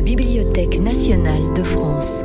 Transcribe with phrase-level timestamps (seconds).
[0.00, 2.24] la Bibliothèque nationale de France.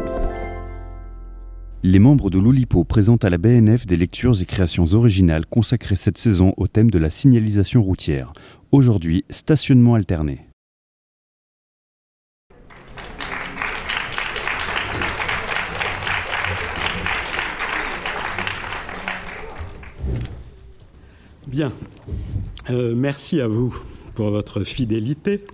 [1.83, 6.17] Les membres de l'Oulipo présentent à la BNF des lectures et créations originales consacrées cette
[6.17, 8.31] saison au thème de la signalisation routière.
[8.71, 10.39] Aujourd'hui, stationnement alterné.
[21.45, 21.73] Bien.
[22.69, 23.77] Euh, merci à vous
[24.13, 25.45] pour votre fidélité.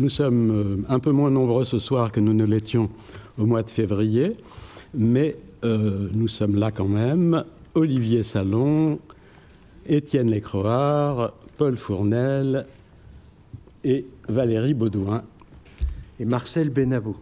[0.00, 2.88] Nous sommes euh, un peu moins nombreux ce soir que nous ne l'étions
[3.36, 4.32] au mois de février,
[4.94, 7.44] mais euh, nous sommes là quand même.
[7.74, 8.98] Olivier Salon,
[9.86, 12.64] Étienne Lécroard, Paul Fournel
[13.84, 15.22] et Valérie Baudouin.
[16.18, 17.16] Et Marcel Benabou.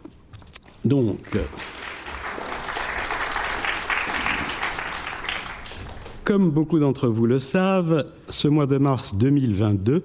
[0.85, 1.37] Donc,
[6.23, 10.05] Comme beaucoup d'entre vous le savent, ce mois de mars 2022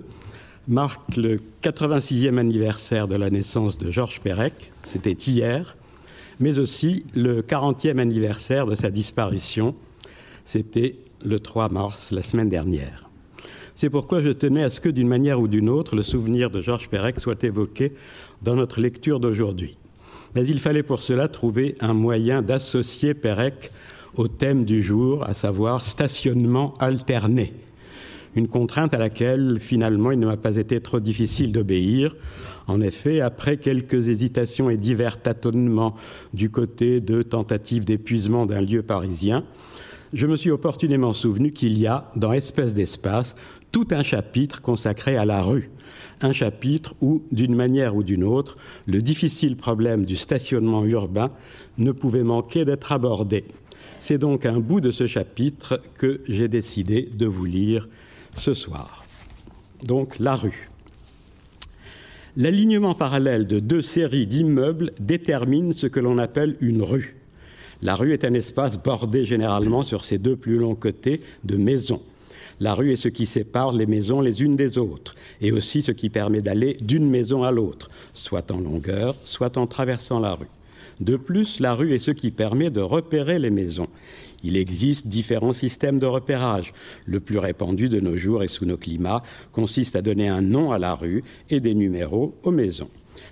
[0.68, 5.76] marque le 86e anniversaire de la naissance de Georges Perec, c'était hier,
[6.40, 9.76] mais aussi le 40e anniversaire de sa disparition,
[10.46, 13.10] c'était le 3 mars, la semaine dernière.
[13.76, 16.62] C'est pourquoi je tenais à ce que, d'une manière ou d'une autre, le souvenir de
[16.62, 17.94] Georges Perec soit évoqué
[18.42, 19.78] dans notre lecture d'aujourd'hui.
[20.36, 23.72] Mais il fallait pour cela trouver un moyen d'associer Perec
[24.16, 27.54] au thème du jour, à savoir stationnement alterné.
[28.36, 32.16] Une contrainte à laquelle, finalement, il ne m'a pas été trop difficile d'obéir.
[32.68, 35.96] En effet, après quelques hésitations et divers tâtonnements
[36.34, 39.44] du côté de tentatives d'épuisement d'un lieu parisien,
[40.14, 43.36] je me suis opportunément souvenu qu'il y a, dans Espèce d'espace,
[43.72, 45.72] tout un chapitre consacré à la rue.
[46.22, 51.30] Un chapitre où, d'une manière ou d'une autre, le difficile problème du stationnement urbain
[51.78, 53.46] ne pouvait manquer d'être abordé.
[54.00, 57.88] C'est donc un bout de ce chapitre que j'ai décidé de vous lire
[58.36, 59.06] ce soir.
[59.86, 60.70] Donc la rue.
[62.36, 67.18] L'alignement parallèle de deux séries d'immeubles détermine ce que l'on appelle une rue.
[67.84, 72.02] La rue est un espace bordé généralement sur ses deux plus longs côtés de maisons.
[72.60, 75.92] La rue est ce qui sépare les maisons les unes des autres, et aussi ce
[75.92, 80.48] qui permet d'aller d'une maison à l'autre, soit en longueur, soit en traversant la rue.
[81.02, 83.90] De plus, la rue est ce qui permet de repérer les maisons.
[84.44, 86.74] Il existe différents systèmes de repérage.
[87.06, 90.72] Le plus répandu de nos jours et sous nos climats consiste à donner un nom
[90.72, 92.90] à la rue et des numéros aux maisons.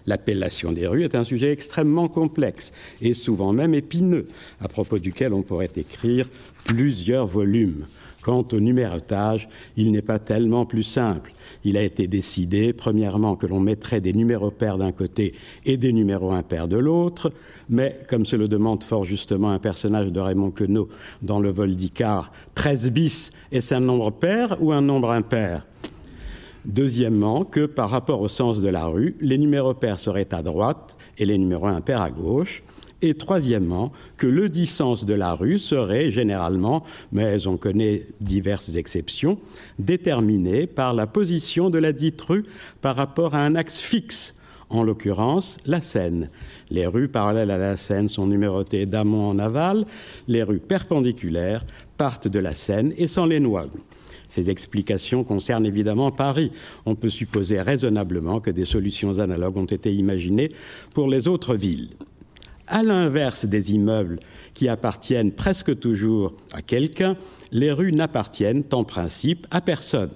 [0.07, 4.27] L'appellation des rues est un sujet extrêmement complexe et souvent même épineux,
[4.59, 6.27] à propos duquel on pourrait écrire
[6.63, 7.85] plusieurs volumes.
[8.21, 11.33] Quant au numérotage, il n'est pas tellement plus simple.
[11.63, 15.33] Il a été décidé, premièrement, que l'on mettrait des numéros pairs d'un côté
[15.65, 17.31] et des numéros impairs de l'autre,
[17.69, 20.87] mais, comme se le demande fort justement un personnage de Raymond Queneau
[21.21, 25.65] dans le vol d'Icare, 13 bis, est-ce un nombre pair ou un nombre impair?
[26.65, 30.95] Deuxièmement, que par rapport au sens de la rue, les numéros pairs seraient à droite
[31.17, 32.61] et les numéros impairs à gauche
[33.01, 39.37] et troisièmement, que le distance de la rue serait généralement, mais on connaît diverses exceptions,
[39.79, 42.45] déterminé par la position de la dite rue
[42.81, 44.35] par rapport à un axe fixe,
[44.69, 46.29] en l'occurrence la Seine.
[46.69, 49.85] Les rues parallèles à la Seine sont numérotées d'amont en aval,
[50.27, 51.65] les rues perpendiculaires
[51.97, 53.67] partent de la Seine et s'en les noient.
[54.29, 56.53] Ces explications concernent évidemment Paris.
[56.85, 60.49] On peut supposer raisonnablement que des solutions analogues ont été imaginées
[60.93, 61.89] pour les autres villes.
[62.73, 64.21] À l'inverse des immeubles
[64.53, 67.17] qui appartiennent presque toujours à quelqu'un,
[67.51, 70.11] les rues n'appartiennent en principe à personne.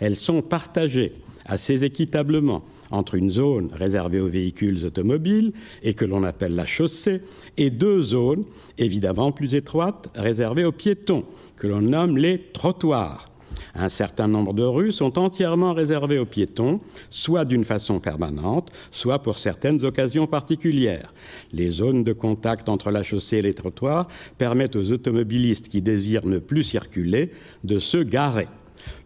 [0.00, 1.12] Elles sont partagées
[1.46, 5.52] assez équitablement entre une zone réservée aux véhicules automobiles
[5.84, 7.20] et que l'on appelle la chaussée
[7.56, 8.44] et deux zones
[8.76, 11.24] évidemment plus étroites réservées aux piétons
[11.56, 13.29] que l'on nomme les trottoirs.
[13.74, 19.20] Un certain nombre de rues sont entièrement réservées aux piétons, soit d'une façon permanente, soit
[19.20, 21.14] pour certaines occasions particulières.
[21.52, 24.08] Les zones de contact entre la chaussée et les trottoirs
[24.38, 27.30] permettent aux automobilistes qui désirent ne plus circuler
[27.64, 28.48] de se garer.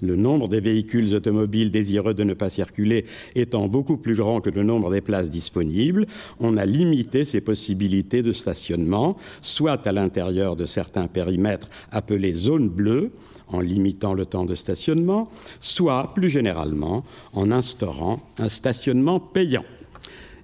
[0.00, 3.04] Le nombre des véhicules automobiles désireux de ne pas circuler
[3.34, 6.06] étant beaucoup plus grand que le nombre des places disponibles,
[6.40, 12.68] on a limité ces possibilités de stationnement, soit à l'intérieur de certains périmètres appelés zones
[12.68, 13.12] bleues,
[13.48, 15.30] en limitant le temps de stationnement,
[15.60, 19.64] soit plus généralement en instaurant un stationnement payant.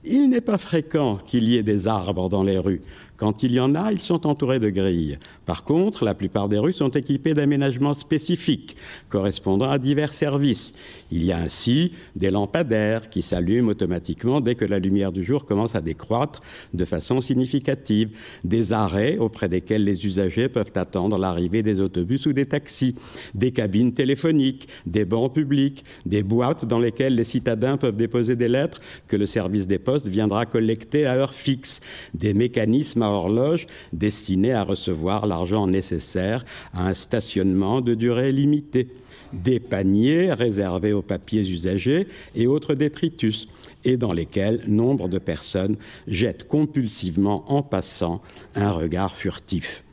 [0.05, 2.81] Il n'est pas fréquent qu'il y ait des arbres dans les rues,
[3.20, 5.19] Quand il y en a, ils sont entourés de grilles.
[5.44, 8.78] Par contre, la plupart des rues sont équipées d'aménagements spécifiques
[9.11, 10.72] correspondant à divers services.
[11.12, 15.44] Il y a ainsi des lampadaires qui s'allument automatiquement dès que la lumière du jour
[15.44, 16.40] commence à décroître
[16.72, 22.32] de façon significative, des arrêts auprès desquels les usagers peuvent attendre l'arrivée des autobus ou
[22.32, 22.94] des taxis,
[23.34, 28.49] des cabines téléphoniques, des bancs publics, des boîtes dans lesquelles les citadins peuvent déposer des
[28.49, 31.81] lettres que le service des postes viendra collecter à heure fixe,
[32.14, 38.89] des mécanismes à horloge destinés à recevoir l'argent nécessaire à un stationnement de durée limitée
[39.33, 43.49] des paniers réservés aux papiers usagés et autres détritus,
[43.85, 45.77] et dans lesquels nombre de personnes
[46.07, 48.21] jettent compulsivement en passant
[48.55, 49.85] un regard furtif.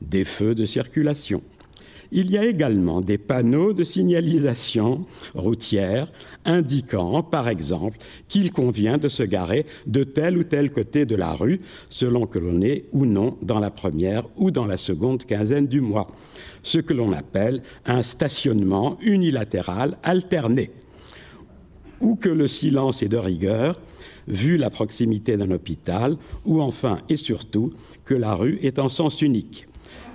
[0.00, 1.42] Des feux de circulation,
[2.16, 5.02] il y a également des panneaux de signalisation
[5.34, 6.10] routière
[6.46, 11.34] indiquant, par exemple, qu'il convient de se garer de tel ou tel côté de la
[11.34, 11.60] rue,
[11.90, 15.82] selon que l'on est ou non dans la première ou dans la seconde quinzaine du
[15.82, 16.06] mois,
[16.62, 20.70] ce que l'on appelle un stationnement unilatéral alterné,
[22.00, 23.82] ou que le silence est de rigueur,
[24.26, 26.16] vu la proximité d'un hôpital,
[26.46, 27.74] ou enfin et surtout
[28.06, 29.66] que la rue est en sens unique.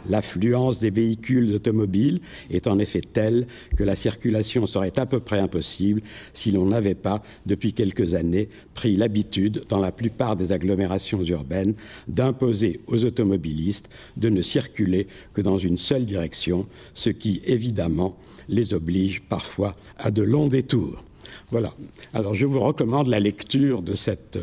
[0.09, 5.39] L'affluence des véhicules automobiles est en effet telle que la circulation serait à peu près
[5.39, 6.01] impossible
[6.33, 11.75] si l'on n'avait pas, depuis quelques années, pris l'habitude, dans la plupart des agglomérations urbaines,
[12.07, 18.17] d'imposer aux automobilistes de ne circuler que dans une seule direction, ce qui, évidemment,
[18.49, 21.03] les oblige parfois à de longs détours.
[21.51, 21.73] Voilà.
[22.13, 23.93] Alors je vous recommande la lecture de,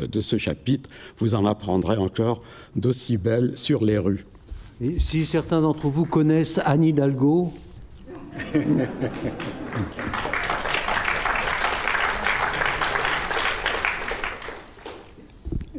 [0.05, 0.89] de ce chapitre.
[1.17, 2.41] Vous en apprendrez encore
[2.75, 4.25] d'aussi belles sur les rues.
[4.97, 7.51] Si certains d'entre vous connaissent Anne Hidalgo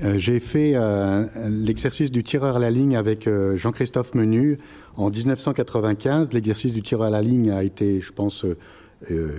[0.03, 4.59] euh, J'ai fait euh, l'exercice du tireur à la ligne avec euh, Jean-Christophe Menu
[4.97, 6.35] en 1995.
[6.35, 8.45] L'exercice du tireur à la ligne a été, je pense,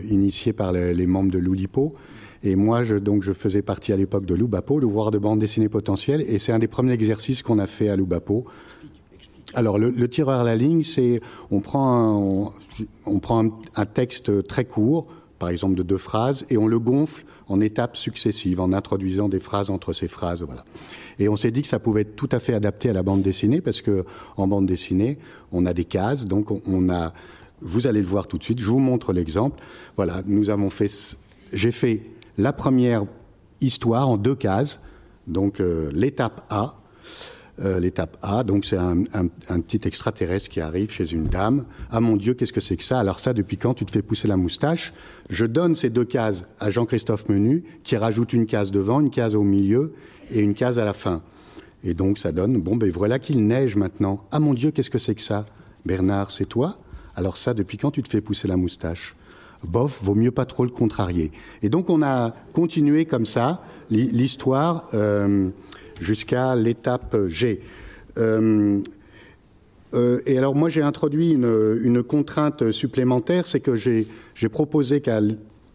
[0.10, 1.94] initié par les, les membres de l'Oulipo.
[2.44, 5.38] Et moi, je, donc, je faisais partie à l'époque de Loubapo, le voir de bande
[5.38, 8.46] dessinée potentielle, et c'est un des premiers exercices qu'on a fait à Loubapo.
[9.54, 12.52] Alors, le, le, tireur à la ligne, c'est on prend, un,
[13.06, 15.08] on, prend un, un, texte très court,
[15.40, 19.40] par exemple de deux phrases, et on le gonfle en étapes successives, en introduisant des
[19.40, 20.42] phrases entre ces phrases.
[20.42, 20.64] Voilà.
[21.20, 23.22] Et on s'est dit que ça pouvait être tout à fait adapté à la bande
[23.22, 24.06] dessinée, parce que
[24.38, 25.20] en bande dessinée,
[25.52, 27.14] on a des cases, donc on a.
[27.64, 28.60] Vous allez le voir tout de suite.
[28.60, 29.62] Je vous montre l'exemple.
[29.96, 31.18] Voilà, nous avons fait.
[31.54, 32.04] J'ai fait
[32.38, 33.06] la première
[33.60, 34.80] histoire en deux cases,
[35.28, 36.78] donc euh, l'étape A.
[37.64, 41.66] Euh, l'étape A, donc c'est un, un, un, petit extraterrestre qui arrive chez une dame.
[41.92, 43.00] Ah mon Dieu, qu'est-ce que c'est que ça?
[43.00, 44.94] Alors ça, depuis quand tu te fais pousser la moustache?
[45.30, 49.36] Je donne ces deux cases à Jean-Christophe Menu, qui rajoute une case devant, une case
[49.36, 49.94] au milieu
[50.32, 51.22] et une case à la fin.
[51.84, 54.26] Et donc ça donne, bon ben voilà qu'il neige maintenant.
[54.32, 55.46] Ah mon Dieu, qu'est-ce que c'est que ça?
[55.86, 56.80] Bernard, c'est toi?
[57.16, 59.16] Alors ça, depuis quand tu te fais pousser la moustache?
[59.64, 61.32] Bof, vaut mieux pas trop le contrarier.
[61.62, 63.62] Et donc on a continué comme ça
[63.92, 64.88] l'histoire.
[64.96, 65.52] Euh,
[66.02, 67.62] jusqu'à l'étape G.
[68.18, 68.82] Euh,
[69.94, 74.08] euh, et alors moi j'ai introduit une, contrainte supplémentaire, c'est que j'ai
[74.52, 75.22] proposé qu'à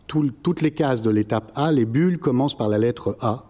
[0.07, 3.47] tout, toutes les cases de l'étape A, les bulles commencent par la lettre A,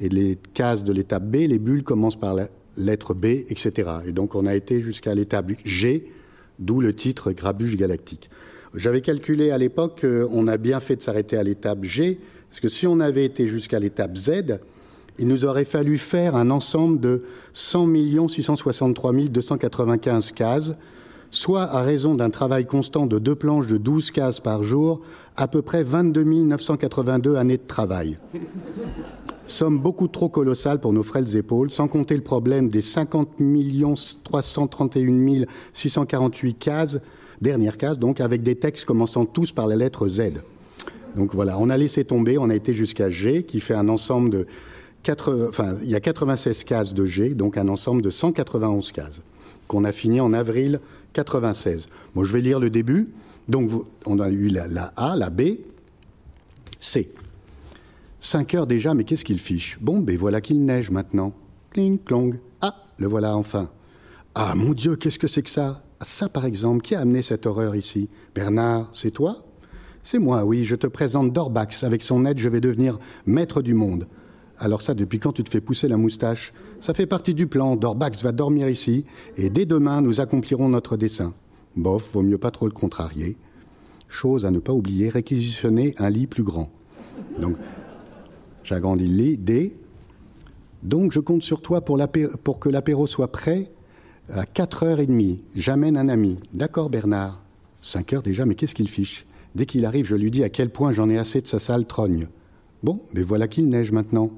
[0.00, 3.72] et les cases de l'étape B, les bulles commencent par la lettre B, etc.
[4.06, 6.10] Et donc on a été jusqu'à l'étape G,
[6.58, 8.30] d'où le titre Grabuge galactique.
[8.74, 12.20] J'avais calculé à l'époque qu'on a bien fait de s'arrêter à l'étape G,
[12.50, 14.60] parce que si on avait été jusqu'à l'étape Z,
[15.18, 17.24] il nous aurait fallu faire un ensemble de
[17.54, 20.72] 100 663 295 cases,
[21.30, 25.00] soit à raison d'un travail constant de deux planches de 12 cases par jour,
[25.36, 28.18] à peu près 22 982 années de travail.
[29.46, 33.28] Somme beaucoup trop colossale pour nos frêles épaules, sans compter le problème des 50
[34.24, 36.98] 331 648 cases,
[37.40, 40.32] dernières cases donc, avec des textes commençant tous par la lettre Z.
[41.16, 44.30] Donc voilà, on a laissé tomber, on a été jusqu'à G, qui fait un ensemble
[44.30, 44.46] de
[45.06, 49.20] 4, enfin, il y a 96 cases de G, donc un ensemble de 191 cases,
[49.68, 50.80] qu'on a fini en avril
[51.12, 51.90] 96.
[52.16, 53.06] Moi, je vais lire le début.
[53.48, 55.58] Donc, vous, on a eu la, la, A, la B,
[56.80, 57.14] C.
[58.18, 59.78] 5 heures déjà, mais qu'est-ce qu'il fiche?
[59.80, 61.32] Bon, ben voilà qu'il neige maintenant.
[61.70, 62.40] Cling, clong.
[62.60, 63.70] Ah, le voilà enfin.
[64.34, 65.84] Ah, mon Dieu, qu'est-ce que c'est que ça?
[66.00, 68.08] Ça, par exemple, qui a amené cette horreur ici?
[68.34, 69.36] Bernard, c'est toi?
[70.02, 71.84] C'est moi, oui, je te présente Dorbax.
[71.84, 74.08] Avec son aide, je vais devenir maître du monde.
[74.58, 76.52] Alors ça, depuis quand tu te fais pousser la moustache?
[76.80, 77.76] Ça fait partie du plan.
[77.76, 79.04] Dorbax va dormir ici,
[79.36, 81.34] et dès demain, nous accomplirons notre dessin.
[81.76, 83.36] Bof, vaut mieux pas trop le contrarier.
[84.08, 86.70] Chose à ne pas oublier, réquisitionner un lit plus grand.
[87.38, 87.56] Donc,
[88.62, 89.76] j'agrandis le lit, D.
[90.82, 92.00] Donc je compte sur toi pour,
[92.44, 93.70] pour que l'apéro soit prêt
[94.32, 95.40] à 4h30.
[95.54, 96.38] J'amène un ami.
[96.54, 97.42] D'accord, Bernard?
[97.80, 99.26] 5 heures déjà, mais qu'est-ce qu'il fiche?
[99.54, 101.86] Dès qu'il arrive, je lui dis à quel point j'en ai assez de sa sale
[101.86, 102.28] trogne.
[102.82, 104.30] Bon, mais voilà qu'il neige maintenant.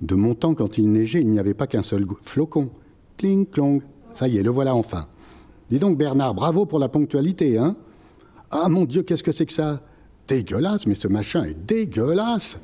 [0.00, 2.70] De mon temps, quand il neigeait, il n'y avait pas qu'un seul flocon.
[3.16, 3.80] Cling, clong.
[4.12, 5.06] Ça y est, le voilà enfin.
[5.70, 7.76] Dis donc, Bernard, bravo pour la ponctualité, hein
[8.50, 9.82] Ah mon Dieu, qu'est-ce que c'est que ça?
[10.28, 12.58] Dégueulasse, mais ce machin est dégueulasse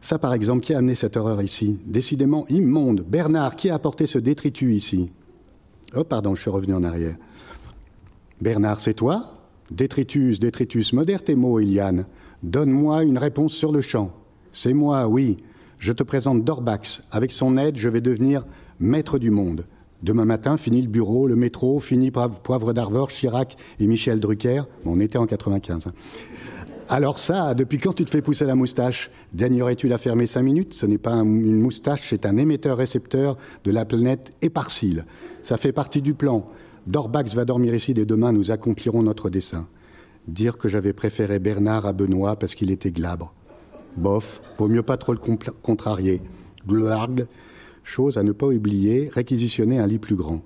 [0.00, 1.78] Ça, par exemple, qui a amené cette horreur ici?
[1.86, 3.04] Décidément immonde.
[3.08, 5.10] Bernard, qui a apporté ce détritus ici?
[5.96, 7.16] Oh, pardon, je suis revenu en arrière.
[8.40, 9.34] Bernard, c'est toi?
[9.70, 12.06] Détritus, détritus, modère tes mots, Eliane.
[12.42, 14.12] Donne-moi une réponse sur le champ.
[14.52, 15.36] C'est moi, oui.
[15.78, 17.04] Je te présente Dorbax.
[17.10, 18.44] Avec son aide, je vais devenir
[18.78, 19.64] maître du monde.
[20.02, 24.62] Demain matin, fini le bureau, le métro, fini Poivre d'Arvor, Chirac et Michel Drucker.
[24.86, 25.86] on était en 95.
[25.86, 25.92] Hein.
[26.88, 29.10] Alors ça, depuis quand tu te fais pousser la moustache?
[29.32, 30.74] Daignerais-tu la fermer cinq minutes?
[30.74, 35.04] Ce n'est pas une moustache, c'est un émetteur-récepteur de la planète Éparcile.
[35.42, 36.48] Ça fait partie du plan.
[36.86, 39.68] Dorbax va dormir ici et demain nous accomplirons notre dessein.
[40.26, 43.34] Dire que j'avais préféré Bernard à Benoît parce qu'il était glabre.
[43.96, 45.18] Bof, vaut mieux pas trop le
[45.62, 46.22] contrarier.
[46.66, 47.26] Glarg,
[47.82, 50.42] chose à ne pas oublier, réquisitionner un lit plus grand.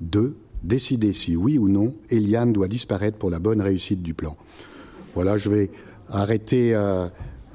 [0.00, 4.36] Deux, décider si oui ou non Eliane doit disparaître pour la bonne réussite du plan.
[5.14, 5.70] Voilà, je vais
[6.10, 7.08] arrêter euh,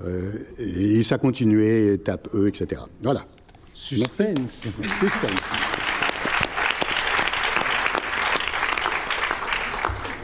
[0.04, 2.82] euh, et ça continuer, étape E, etc.
[3.02, 3.26] Voilà.
[3.74, 4.68] Suspense.
[5.00, 5.42] Suspense.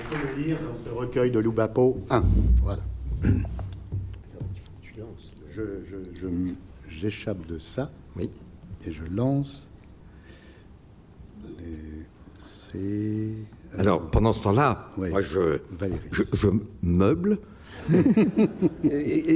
[0.06, 2.24] On peut le lire dans ce recueil de Loubapo 1.
[2.64, 2.82] Voilà.
[6.90, 7.92] J'échappe de ça.
[8.16, 8.30] Oui
[8.88, 9.70] et je lance
[12.74, 13.36] les...
[13.78, 15.60] Alors, pendant ce temps-là, moi, je,
[16.34, 16.48] je,
[16.84, 17.40] meuble.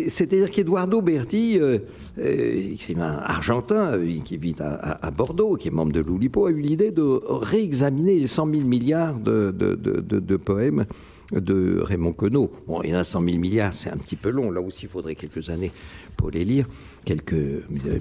[0.07, 1.79] C'est-à-dire qu'Eduardo Berti, euh,
[2.19, 6.59] euh, écrivain argentin euh, qui vit à, Bordeaux, qui est membre de l'Oulipo, a eu
[6.59, 10.85] l'idée de réexaminer les 100 000 milliards de, de, de poèmes
[11.33, 12.51] de Raymond Queneau.
[12.67, 14.51] Bon, il y en a 100 000 milliards, c'est un petit peu long.
[14.51, 15.71] Là aussi, il faudrait quelques années
[16.17, 16.65] pour les lire,
[17.05, 17.33] quelques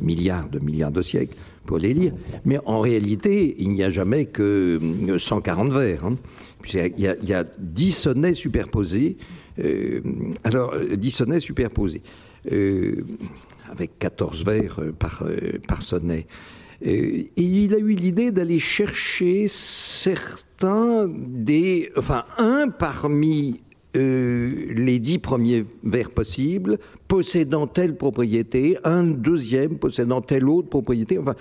[0.00, 1.34] milliards de milliards de siècles
[1.66, 2.12] pour les lire.
[2.44, 4.78] Mais en réalité, il n'y a jamais que
[5.18, 6.04] 140 vers.
[6.04, 6.16] Hein.
[6.72, 9.16] Il, y a, 10 sonnets superposés.
[9.58, 10.00] Euh,
[10.44, 12.02] alors, 10 sonnets superposés.
[12.50, 13.04] Euh,
[13.70, 16.26] avec 14 vers euh, par sonnet.
[16.84, 23.60] Et il a eu l'idée d'aller chercher certains des, enfin un parmi
[23.94, 31.18] euh, les dix premiers vers possibles, possédant telle propriété, un deuxième possédant telle autre propriété.
[31.18, 31.34] Enfin,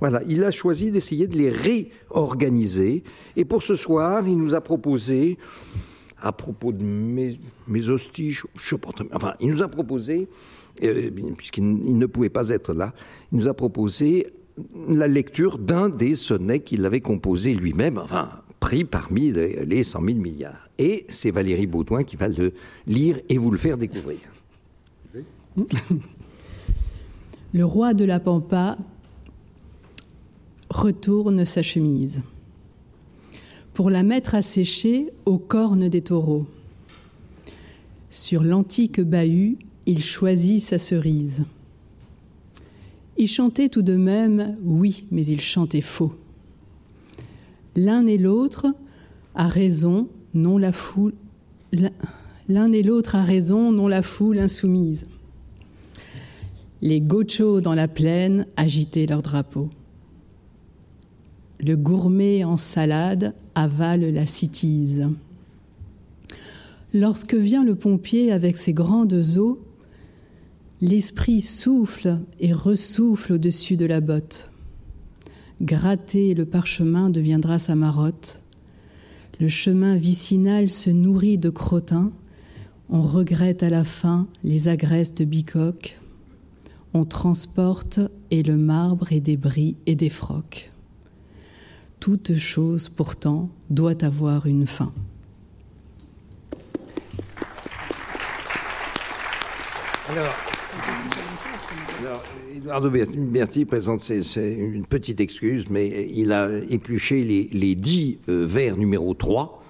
[0.00, 3.04] voilà, il a choisi d'essayer de les réorganiser.
[3.36, 5.36] Et pour ce soir, il nous a proposé,
[6.18, 10.28] à propos de mes, mes hostiches, je pas, enfin, il nous a proposé,
[10.82, 12.94] euh, puisqu'il ne pouvait pas être là,
[13.32, 14.28] il nous a proposé
[14.88, 20.04] la lecture d'un des sonnets qu'il avait composé lui-même, enfin, pris parmi les, les 100
[20.04, 20.68] 000 milliards.
[20.78, 22.52] Et c'est Valérie Baudouin qui va le
[22.86, 24.18] lire et vous le faire découvrir.
[27.54, 28.76] Le roi de la Pampa
[30.68, 32.20] retourne sa chemise
[33.72, 36.46] pour la mettre à sécher aux cornes des taureaux.
[38.10, 41.44] Sur l'antique bahut, il choisit sa cerise.
[43.18, 46.14] Il chantait tout de même, oui, mais il chantait faux.
[47.74, 48.66] L'un et l'autre
[49.34, 51.14] a raison non la foule.
[52.48, 55.06] L'un et l'autre a raison, non la foule insoumise.
[56.80, 59.68] Les gauchos dans la plaine agitaient leurs drapeaux.
[61.58, 65.08] Le gourmet en salade avale la citise.
[66.94, 69.58] Lorsque vient le pompier avec ses grandes eaux,
[70.80, 74.50] l'esprit souffle et ressouffle au-dessus de la botte.
[75.60, 78.42] Gratter le parchemin deviendra sa marotte.
[79.40, 82.12] Le chemin vicinal se nourrit de crottins.
[82.90, 85.98] On regrette à la fin les agresses de bicoque.
[86.94, 90.70] On transporte et le marbre et des bris et des frocs.
[92.00, 94.92] Toute chose pourtant doit avoir une fin.
[102.56, 109.14] Eduardo Berti présente une petite excuse, mais il a épluché les, dix euh, vers numéro
[109.14, 109.62] 3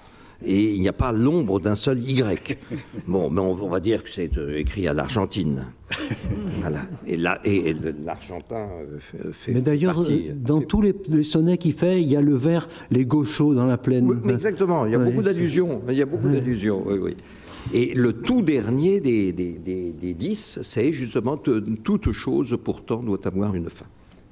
[0.45, 2.57] et il n'y a pas l'ombre d'un seul Y.
[3.09, 5.67] Bon, mais on, va dire que c'est euh, écrit à l'Argentine.
[6.61, 6.87] voilà.
[7.07, 9.52] Et l'Argentin euh, fait.
[9.52, 10.02] Mais d'ailleurs,
[10.37, 13.78] dans tous les, sonnets qu'il fait, il y a le vers les gauchos dans la
[13.78, 14.21] plaine.
[14.28, 14.87] exactement.
[14.87, 15.83] Il y a beaucoup d'allusions.
[15.88, 16.85] Il y a beaucoup d'allusions.
[16.87, 17.17] Oui, oui.
[17.72, 23.54] Et le tout dernier des, des, des, dix, c'est justement toute chose pourtant doit avoir
[23.54, 23.87] une fin.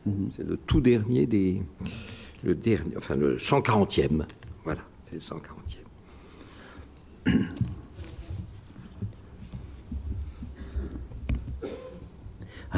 [0.06, 0.30] Mhm.
[0.36, 1.62] C'est le tout dernier des.
[2.44, 4.24] Le dernier, enfin le 140e.
[4.64, 5.36] Voilà, c'est le 140e.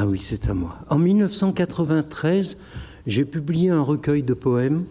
[0.01, 0.79] Ah oui, c'est à moi.
[0.91, 2.59] En 1993,
[3.07, 4.85] j'ai publié un recueil de poèmes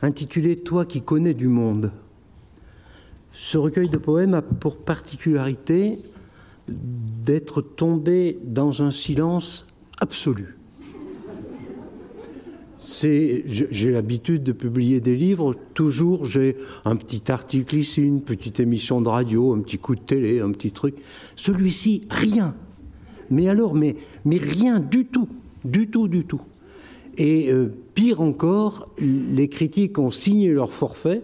[0.00, 1.90] intitulé Toi qui connais du monde.
[3.32, 5.98] Ce recueil de poèmes a pour particularité
[6.68, 9.66] d'être tombé dans un silence
[10.00, 10.56] absolu.
[13.00, 19.00] J'ai l'habitude de publier des livres, toujours j'ai un petit article ici, une petite émission
[19.00, 20.96] de radio, un petit coup de télé, un petit truc.
[21.36, 22.56] Celui-ci, rien.
[23.30, 23.96] Mais alors, mais,
[24.26, 25.28] rien du tout,
[25.64, 26.42] du tout, du tout.
[27.18, 31.22] Et euh, pire encore, les critiques ont signé leur forfait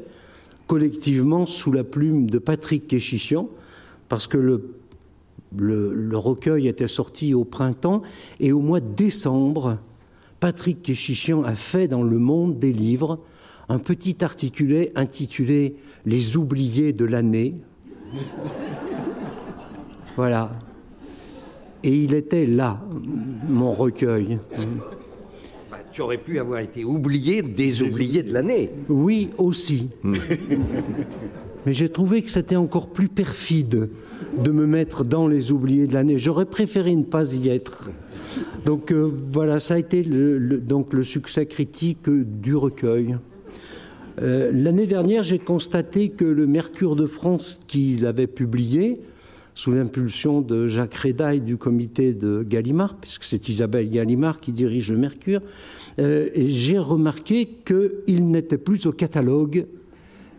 [0.69, 3.49] collectivement sous la plume de Patrick Kéchichian,
[4.09, 8.03] parce que le, recueil était sorti au printemps,
[8.39, 9.79] et au mois de décembre,
[10.39, 13.19] Patrick Kéchichian a fait dans Le Monde des livres
[13.69, 17.57] un petit articulé intitulé Les oubliés de l'année.
[20.17, 20.53] voilà,
[21.83, 22.81] et il était là,
[23.49, 24.39] mon recueil.
[25.99, 28.71] Tu aurais pu avoir été oublié des oubliés de l'année.
[28.89, 29.89] Oui, aussi.
[30.05, 30.15] Hmm.
[31.67, 33.91] Mais j'ai trouvé que c'était encore plus perfide
[34.41, 36.17] de me mettre dans les oubliés de l'année.
[36.17, 37.91] J'aurais préféré ne pas y être.
[38.65, 43.17] Donc euh, voilà, ça a été le, donc le succès critique du recueil.
[44.23, 49.01] Euh, l'année dernière, j'ai constaté que le Mercure de France, qu'il avait publié,
[49.59, 54.93] sous l'impulsion de Jacques Rédaille du comité de Gallimard, puisque c'est Isabelle Gallimard qui dirige
[54.93, 55.41] le Mercure,
[55.99, 59.67] euh, j'ai remarqué qu'il n'était plus au catalogue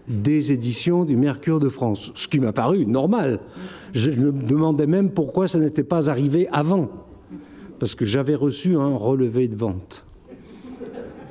[0.08, 3.42] des éditions du Mercure de France, ce qui m'a paru normal.
[3.92, 6.90] Je me demandais même pourquoi ça n'était pas arrivé avant,
[7.78, 10.06] parce que j'avais reçu un relevé de vente.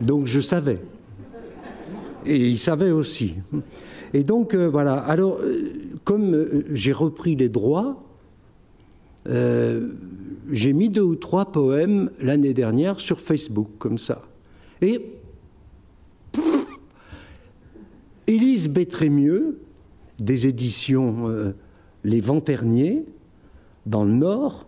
[0.02, 0.78] Donc je savais.
[2.26, 3.36] Et il savait aussi.
[4.14, 4.94] Et donc, euh, voilà.
[4.94, 5.72] Alors, euh,
[6.04, 8.04] comme euh, j'ai repris les droits,
[10.50, 14.22] j'ai mis deux ou trois poèmes l'année dernière sur Facebook, comme ça.
[14.80, 15.02] Et
[18.26, 19.60] Élise Bétrémieux,
[20.18, 21.52] des éditions
[22.04, 23.04] Les Venterniers,
[23.84, 24.66] dans le Nord,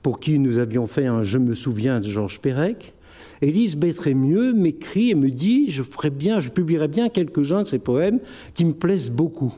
[0.00, 2.94] pour qui nous avions fait un Je me souviens de Georges Perec,
[3.40, 3.76] Élise
[4.14, 8.20] mieux m'écrit et me dit je ferai bien, je publierai bien quelques-uns de ces poèmes
[8.54, 9.54] qui me plaisent beaucoup.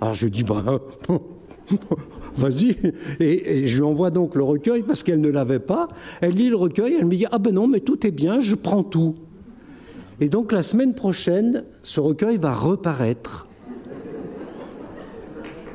[0.00, 0.62] Alors je dis bah
[2.36, 2.76] vas-y
[3.20, 5.88] et, je lui envoie donc le recueil parce qu'elle ne l'avait pas.
[6.20, 8.54] Elle lit le recueil, elle me dit ah ben non mais tout est bien, je
[8.54, 9.14] prends tout.
[10.20, 13.46] Et donc la semaine prochaine, ce recueil va reparaître.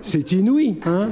[0.02, 1.10] C'est inouï, hein?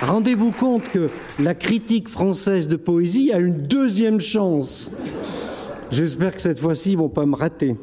[0.00, 4.90] Rendez-vous compte que la critique française de poésie a une deuxième chance.
[5.90, 7.76] J'espère que cette fois-ci, ils vont pas me rater.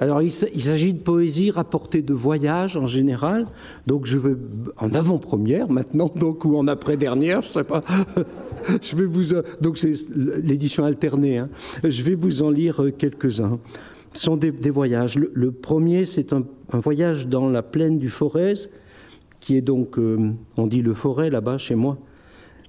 [0.00, 3.46] Alors, il s'agit de poésie rapportée de voyage en général.
[3.86, 4.36] Donc, je vais
[4.76, 7.82] en avant-première maintenant, donc ou en après-dernière, je sais pas.
[8.82, 9.94] je vais vous donc c'est
[10.42, 11.38] l'édition alternée.
[11.38, 11.48] Hein.
[11.82, 13.58] Je vais vous en lire quelques-uns.
[14.12, 15.16] Ce sont des, voyages.
[15.16, 18.54] Le, premier, c'est un, un, voyage dans la plaine du Forez
[19.40, 21.98] qui est donc, euh, on dit le forêt là-bas chez moi,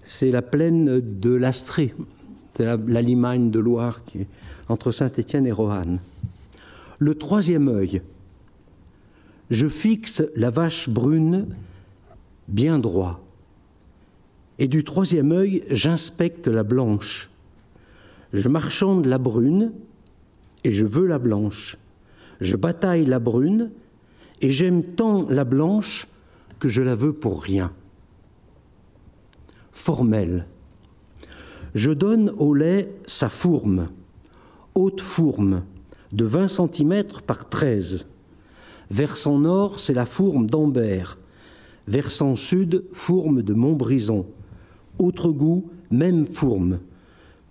[0.03, 1.93] c'est la plaine de l'Astrée,
[2.53, 4.27] c'est la, Limagne de Loire qui est
[4.67, 5.99] entre Saint-Étienne et Roanne.
[6.99, 8.01] Le troisième œil,
[9.49, 11.47] je fixe la vache brune
[12.47, 13.21] bien droit,
[14.57, 17.29] et du troisième œil, j'inspecte la blanche.
[18.33, 19.71] Je marchande la brune,
[20.65, 21.77] et je veux la blanche.
[22.41, 23.71] Je bataille la brune,
[24.41, 26.07] et j'aime tant la blanche
[26.59, 27.71] que je la veux pour rien.
[29.71, 30.45] Formelle.
[31.73, 33.89] Je donne au lait sa fourme,
[34.75, 35.63] haute fourme,
[36.11, 38.07] de 20 cm par 13.
[38.91, 41.17] Versant nord, c'est la fourme d'Ambert.
[41.87, 44.25] Versant sud, fourme de Montbrison.
[44.97, 46.79] Autre goût, même fourme.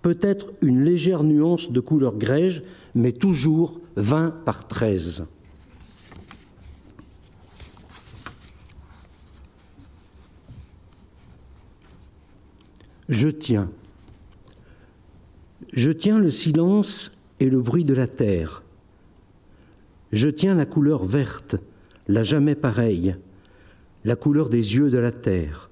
[0.03, 2.63] Peut-être une légère nuance de couleur grège,
[2.95, 5.27] mais toujours 20 par 13.
[13.09, 13.71] Je tiens.
[15.73, 18.63] Je tiens le silence et le bruit de la terre.
[20.13, 21.57] Je tiens la couleur verte,
[22.07, 23.17] la jamais pareille,
[24.05, 25.71] la couleur des yeux de la terre,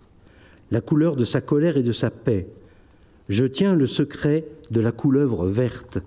[0.70, 2.49] la couleur de sa colère et de sa paix.
[3.29, 5.99] Je tiens le secret de la couleuvre verte.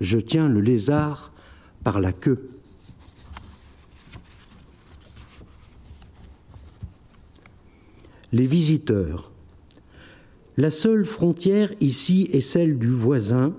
[0.00, 1.32] Je tiens le lézard
[1.84, 2.50] par la queue.
[8.32, 9.30] Les visiteurs.
[10.58, 13.54] La seule frontière ici est celle du voisin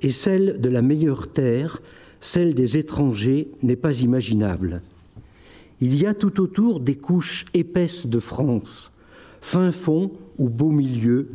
[0.00, 1.80] et celle de la meilleure terre,
[2.20, 4.82] celle des étrangers, n'est pas imaginable.
[5.80, 8.92] Il y a tout autour des couches épaisses de France,
[9.40, 11.28] fin fond ou beau milieu.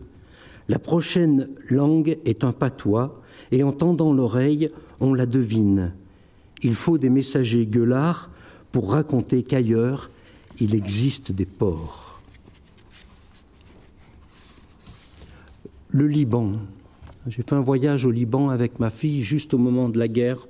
[0.67, 5.93] La prochaine langue est un patois, et en tendant l'oreille, on la devine.
[6.63, 8.30] Il faut des messagers gueulards
[8.74, 10.10] pour raconter qu'ailleurs,
[10.60, 12.07] il existe des ports.
[15.97, 16.51] Le Liban.
[17.25, 20.47] J'ai fait un voyage au Liban avec ma fille juste au moment de la guerre,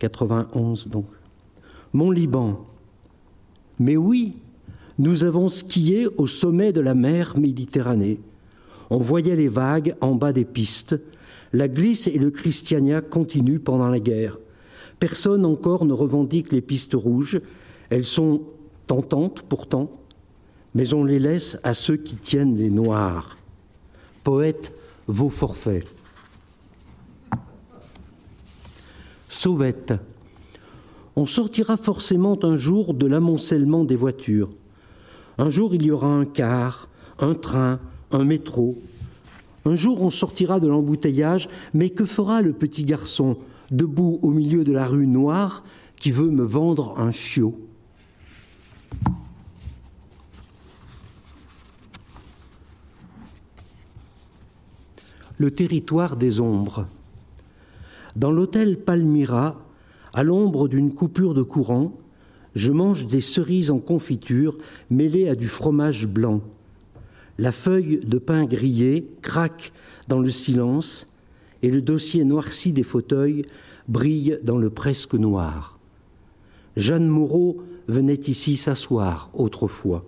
[0.00, 1.06] 91 donc.
[1.92, 2.66] Mon Liban.
[3.78, 4.32] Mais oui,
[4.98, 8.18] nous avons skié au sommet de la mer Méditerranée.
[8.90, 11.00] On voyait les vagues en bas des pistes.
[11.52, 14.40] La glisse et le Christiania continuent pendant la guerre.
[14.98, 17.40] Personne encore ne revendique les pistes rouges.
[17.90, 18.42] Elles sont
[18.88, 19.88] tentantes pourtant,
[20.74, 23.36] mais on les laisse à ceux qui tiennent les noirs.
[24.24, 24.74] Poète,
[25.06, 25.86] vos forfaits.
[29.28, 29.92] Sauvette.
[31.14, 34.48] On sortira forcément un jour de l'amoncellement des voitures.
[35.36, 37.80] Un jour il y aura un car, un train,
[38.12, 38.78] un métro.
[39.66, 43.36] Un jour on sortira de l'embouteillage, mais que fera le petit garçon
[43.70, 45.64] debout au milieu de la rue noire,
[45.96, 47.60] qui veut me vendre un chiot?
[55.38, 56.86] Le territoire des ombres.
[58.14, 59.60] Dans l'hôtel Palmyra,
[60.12, 61.92] à l'ombre d'une coupure de courant,
[62.54, 64.56] je mange des cerises en confiture
[64.90, 66.40] mêlées à du fromage blanc.
[67.38, 69.72] La feuille de pain grillé craque
[70.06, 71.12] dans le silence
[71.62, 73.42] et le dossier noirci des fauteuils
[73.88, 75.80] brille dans le presque noir.
[76.76, 80.04] Jeanne Moreau venait ici s'asseoir autrefois,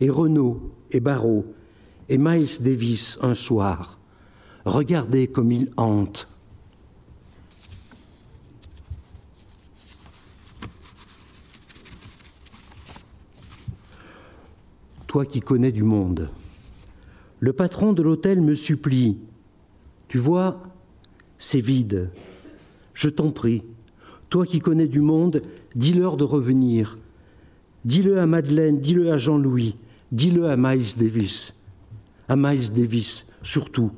[0.00, 1.46] et Renaud et Barrault
[2.08, 3.98] et Miles Davis un soir.
[4.64, 6.28] Regardez comme il hante.
[15.06, 16.30] Toi qui connais du monde,
[17.38, 19.18] le patron de l'hôtel me supplie
[20.14, 20.62] tu vois,
[21.38, 22.08] c'est vide.
[22.92, 23.64] Je t'en prie,
[24.30, 25.42] toi qui connais du monde,
[25.74, 26.98] dis-leur de revenir.
[27.84, 29.74] Dis-le à Madeleine, dis-le à Jean-Louis,
[30.12, 31.56] dis-le à Miles Davis.
[32.28, 33.90] À Miles Davis, surtout,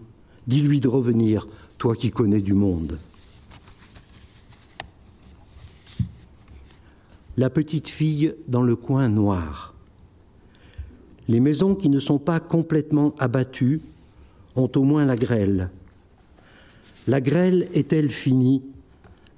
[0.47, 1.47] dis-lui de revenir,
[1.79, 2.99] toi qui connais du monde.
[7.37, 9.75] La petite fille dans le coin noir.
[11.29, 13.81] Les maisons qui ne sont pas complètement abattues
[14.55, 15.71] ont au moins la grêle.
[17.07, 18.63] La grêle est-elle finie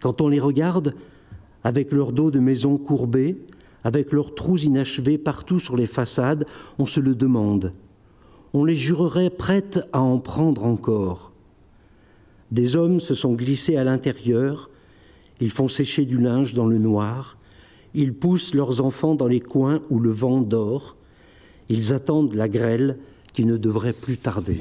[0.00, 0.94] Quand on les regarde,
[1.64, 3.36] avec leurs dos de maisons courbés,
[3.84, 6.46] avec leurs trous inachevés partout sur les façades,
[6.78, 7.72] on se le demande.
[8.54, 11.32] On les jurerait prêtes à en prendre encore.
[12.50, 14.70] Des hommes se sont glissés à l'intérieur,
[15.40, 17.36] ils font sécher du linge dans le noir,
[17.94, 20.96] ils poussent leurs enfants dans les coins où le vent dort,
[21.68, 22.98] ils attendent la grêle
[23.32, 24.60] qui ne devrait plus tarder.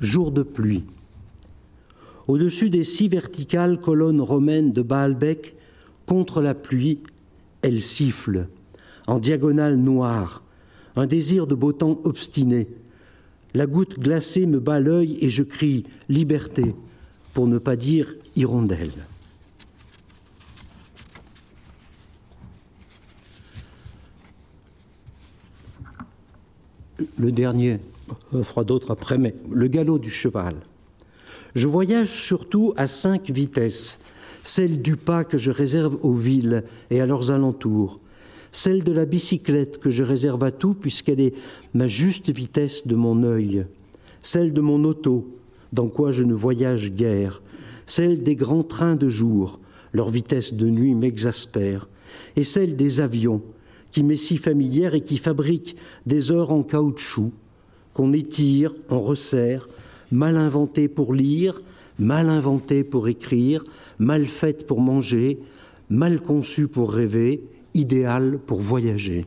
[0.00, 0.84] jour de pluie.
[2.26, 5.54] Au-dessus des six verticales colonnes romaines de Baalbec,
[6.06, 6.98] contre la pluie,
[7.62, 8.48] elle siffle,
[9.06, 10.42] en diagonale noire,
[10.96, 12.68] un désir de beau temps obstiné.
[13.54, 16.74] La goutte glacée me bat l'œil et je crie liberté,
[17.34, 18.92] pour ne pas dire hirondelle.
[27.18, 27.78] Le dernier,
[28.32, 30.56] on fera d'autres après, mais le galop du cheval.
[31.54, 33.98] Je voyage surtout à cinq vitesses,
[34.42, 38.00] celle du pas que je réserve aux villes et à leurs alentours,
[38.52, 41.34] celle de la bicyclette que je réserve à tout puisqu'elle est
[41.74, 43.66] ma juste vitesse de mon œil,
[44.22, 45.28] celle de mon auto,
[45.72, 47.42] dans quoi je ne voyage guère,
[47.86, 49.60] celle des grands trains de jour,
[49.92, 51.88] leur vitesse de nuit m'exaspère,
[52.36, 53.42] et celle des avions,
[53.90, 55.76] qui m'est si familière et qui fabriquent
[56.06, 57.32] des heures en caoutchouc,
[57.92, 59.68] qu'on étire, on resserre,
[60.12, 61.60] mal inventé pour lire,
[61.98, 63.64] mal inventé pour écrire,
[64.00, 65.38] mal faite pour manger,
[65.90, 69.26] mal conçu pour rêver, idéal pour voyager.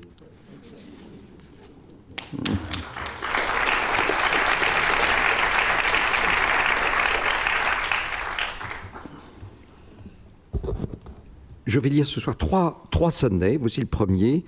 [11.65, 13.57] Je vais lire ce soir trois, sonnets.
[13.57, 14.43] Voici le premier.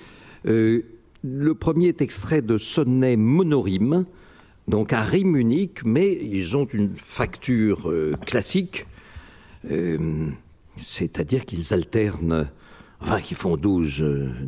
[0.48, 0.82] Euh,
[1.24, 4.06] le premier est extrait de sonnet monorime,
[4.68, 8.86] donc un rime unique, mais ils ont une facture euh, classique.
[9.72, 10.30] Euh,
[10.78, 12.50] c'est-à-dire qu'ils alternent,
[13.02, 14.04] enfin, qu'ils font 12,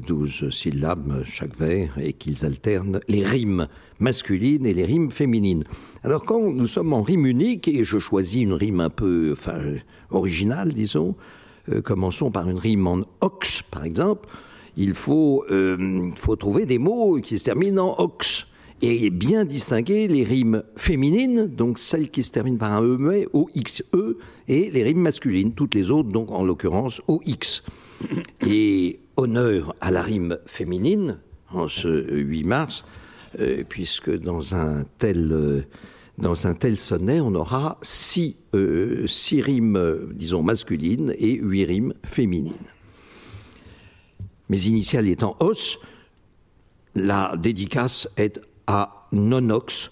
[0.06, 3.68] 12 syllabes chaque vers et qu'ils alternent les rimes
[4.00, 5.64] masculines et les rimes féminines.
[6.04, 9.60] Alors quand nous sommes en rime unique, et je choisis une rime un peu enfin,
[10.10, 11.16] originale, disons,
[11.70, 14.28] euh, commençons par une rime en ox, par exemple,
[14.76, 18.47] il faut, euh, faut trouver des mots qui se terminent en ox
[18.82, 23.84] et bien distinguer les rimes féminines, donc celles qui se terminent par un E, OXE,
[24.48, 27.64] et les rimes masculines, toutes les autres, donc en l'occurrence OX.
[28.46, 31.20] Et honneur à la rime féminine,
[31.52, 32.86] en ce 8 mars,
[33.40, 35.32] euh, puisque dans un tel...
[35.32, 35.62] Euh,
[36.18, 41.94] dans un tel sonnet, on aura six, euh, six rimes, disons, masculines et huit rimes
[42.04, 42.56] féminines.
[44.50, 45.78] Mes initiales étant os,
[46.96, 49.92] la dédicace est à nonox.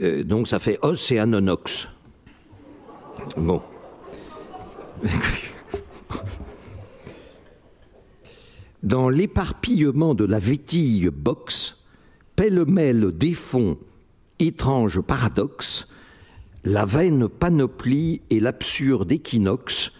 [0.00, 1.88] Euh, donc ça fait os et anonox.
[3.36, 3.62] Bon.
[8.82, 11.84] Dans l'éparpillement de la vétille box,
[12.36, 13.76] pêle-mêle des fonds,
[14.38, 15.88] étrange paradoxe,
[16.64, 19.92] la vaine panoplie et l'absurde équinoxe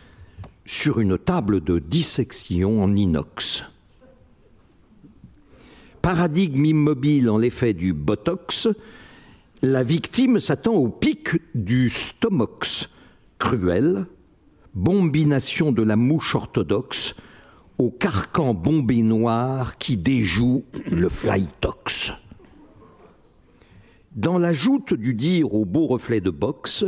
[0.65, 3.65] sur une table de dissection en inox
[6.09, 8.67] paradigme immobile en l'effet du botox,
[9.61, 12.89] la victime s'attend au pic du stomox,
[13.39, 14.07] cruel,
[14.73, 17.15] bombination de la mouche orthodoxe,
[17.77, 22.15] au carcan bombé noir qui déjoue le flytox.
[24.17, 26.87] Dans la joute du dire au beau reflet de boxe,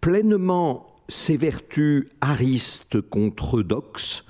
[0.00, 4.24] pleinement ses vertus aristes contre dox,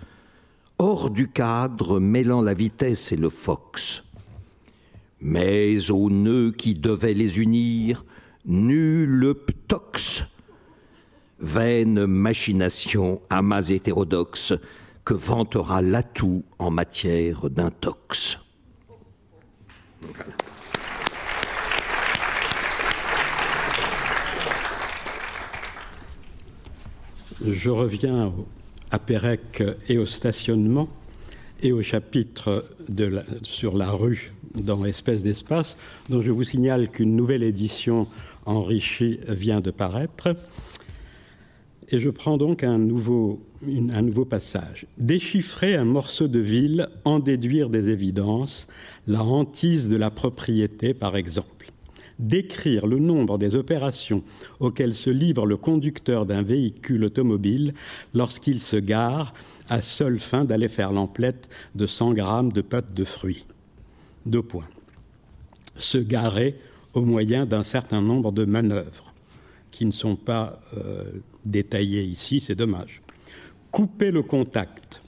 [0.76, 4.04] hors du cadre mêlant la vitesse et le fox.
[5.20, 8.04] Mais au nœud qui devait les unir,
[8.46, 10.24] nul ptox,
[11.38, 14.54] vaine machination amas hétérodoxe
[15.04, 18.38] que vantera l'atout en matière d'intox.
[27.46, 28.32] Je reviens
[28.90, 30.88] à Pérec et au stationnement
[31.62, 32.64] et au chapitre
[33.42, 35.76] sur la rue dans Espèce d'espace,
[36.08, 38.06] dont je vous signale qu'une nouvelle édition
[38.46, 40.36] enrichie vient de paraître.
[41.90, 44.86] Et je prends donc un nouveau, un nouveau passage.
[44.98, 48.68] Déchiffrer un morceau de ville, en déduire des évidences,
[49.06, 51.60] la hantise de la propriété, par exemple
[52.20, 54.22] décrire le nombre des opérations
[54.60, 57.74] auxquelles se livre le conducteur d'un véhicule automobile
[58.14, 59.32] lorsqu'il se gare
[59.68, 63.46] à seule fin d'aller faire l'emplette de 100 grammes de pâte de fruits.
[64.26, 64.68] Deux points.
[65.76, 66.56] Se garer
[66.92, 69.14] au moyen d'un certain nombre de manœuvres
[69.70, 71.04] qui ne sont pas euh,
[71.44, 73.00] détaillées ici, c'est dommage.
[73.70, 75.00] Couper le contact,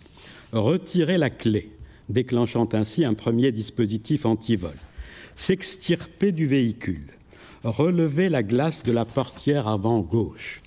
[0.53, 1.71] retirer la clé,
[2.09, 4.75] déclenchant ainsi un premier dispositif antivol.
[5.35, 7.07] S'extirper du véhicule,
[7.65, 10.61] relever la glace de la portière avant gauche,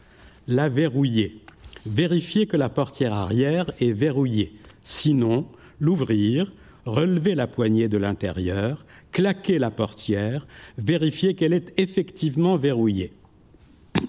[0.48, 1.42] la verrouiller,
[1.86, 4.54] vérifier que la portière arrière est verrouillée,
[4.84, 5.46] sinon
[5.80, 6.52] l'ouvrir,
[6.86, 13.12] relever la poignée de l'intérieur, claquer la portière, vérifier qu'elle est effectivement verrouillée.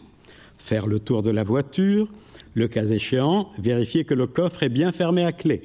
[0.58, 2.08] Faire le tour de la voiture,
[2.54, 5.62] le cas échéant, vérifier que le coffre est bien fermé à clé.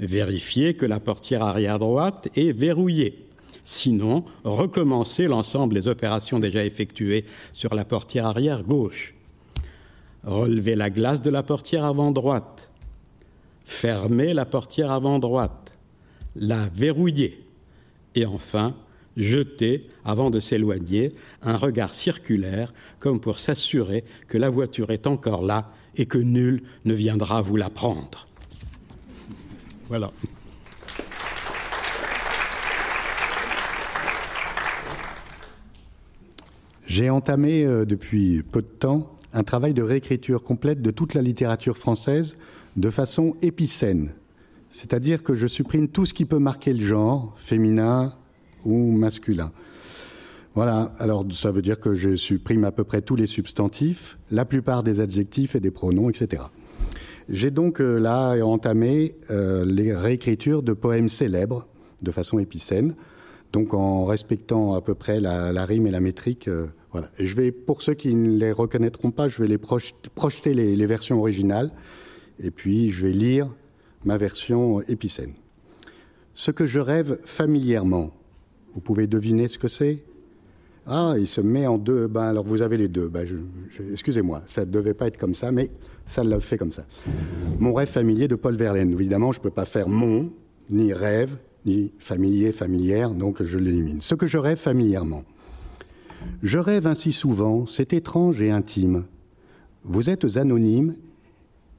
[0.00, 3.26] Vérifier que la portière arrière droite est verrouillée.
[3.64, 9.14] Sinon, recommencer l'ensemble des opérations déjà effectuées sur la portière arrière gauche.
[10.24, 12.68] Relever la glace de la portière avant droite.
[13.64, 15.77] Fermer la portière avant droite.
[16.38, 17.44] La verrouiller.
[18.14, 18.76] Et enfin,
[19.16, 25.42] jeter, avant de s'éloigner, un regard circulaire comme pour s'assurer que la voiture est encore
[25.42, 28.28] là et que nul ne viendra vous la prendre.
[29.88, 30.12] Voilà.
[36.86, 41.22] J'ai entamé euh, depuis peu de temps un travail de réécriture complète de toute la
[41.22, 42.36] littérature française
[42.76, 44.12] de façon épicène,
[44.70, 48.12] c'est-à-dire que je supprime tout ce qui peut marquer le genre, féminin
[48.64, 49.52] ou masculin.
[50.54, 54.44] Voilà, alors ça veut dire que je supprime à peu près tous les substantifs, la
[54.44, 56.42] plupart des adjectifs et des pronoms, etc.
[57.28, 61.68] J'ai donc euh, là entamé euh, les réécritures de poèmes célèbres
[62.02, 62.94] de façon épicène,
[63.52, 66.48] donc en respectant à peu près la, rime et la métrique
[66.92, 67.10] voilà.
[67.18, 71.18] je vais, pour ceux qui ne les reconnaîtront pas, je vais les projeter les, versions
[71.18, 71.70] originales
[72.40, 73.48] et puis je vais lire
[74.08, 75.34] ma version épicène.
[76.32, 78.10] Ce que je rêve familièrement,
[78.72, 80.02] vous pouvez deviner ce que c'est?
[80.86, 82.06] Ah, il se met en deux.
[82.06, 83.08] Ben, alors vous avez les deux.
[83.08, 83.28] Ben,
[83.92, 85.68] excusez-moi, ça ne devait pas être comme ça, mais
[86.06, 86.86] ça l'a fait comme ça.
[87.58, 88.92] Mon rêve familier de Paul Verlaine.
[88.92, 90.32] Évidemment, je ne peux pas faire mon,
[90.70, 94.00] ni rêve, ni familier, familière, donc je l'élimine.
[94.00, 95.24] Ce que je rêve familièrement.
[96.42, 99.04] Je rêve ainsi souvent, c'est étrange et intime.
[99.82, 100.96] Vous êtes anonyme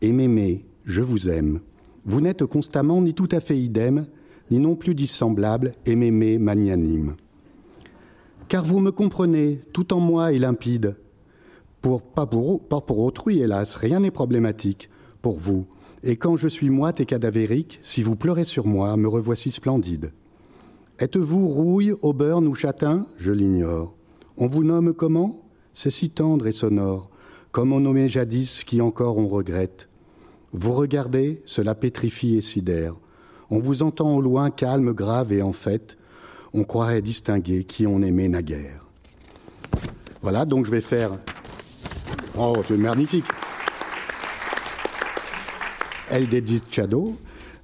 [0.01, 1.61] et m'aimez, je vous aime.
[2.05, 4.07] Vous n'êtes constamment ni tout à fait idem,
[4.51, 7.15] ni non plus dissemblable et m'aimez magnanime.
[8.47, 10.95] Car vous me comprenez, tout en moi est limpide.
[11.81, 14.89] Pas, pour, pour autrui, hélas, rien n'est problématique.
[15.21, 15.65] Pour vous,
[16.01, 20.13] et quand je suis moite et cadavérique, si vous pleurez sur moi, me revoici splendide.
[20.97, 23.05] Êtes-vous rouille, auburn ou châtain?
[23.17, 23.93] Je l'ignore.
[24.37, 25.41] On vous nomme comment?
[25.73, 27.09] C'est si tendre et sonore,
[27.51, 29.88] comme on nommait jadis qui encore on regrette.
[30.51, 32.95] Vous regardez, cela pétrifie et sidère.
[33.49, 35.97] On vous entend au loin calme, grave et en fait,
[36.53, 38.87] on croirait distinguer qui on aimait naguère.
[40.21, 41.17] Voilà, donc je vais faire.
[42.37, 43.25] Oh, c'est magnifique.
[46.09, 46.27] El
[46.71, 47.15] Chado,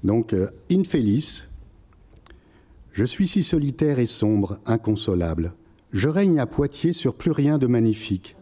[0.04, 1.50] donc euh, Infelice.
[2.92, 5.54] Je suis si solitaire et sombre, inconsolable.
[5.92, 8.36] Je règne à Poitiers sur plus rien de magnifique.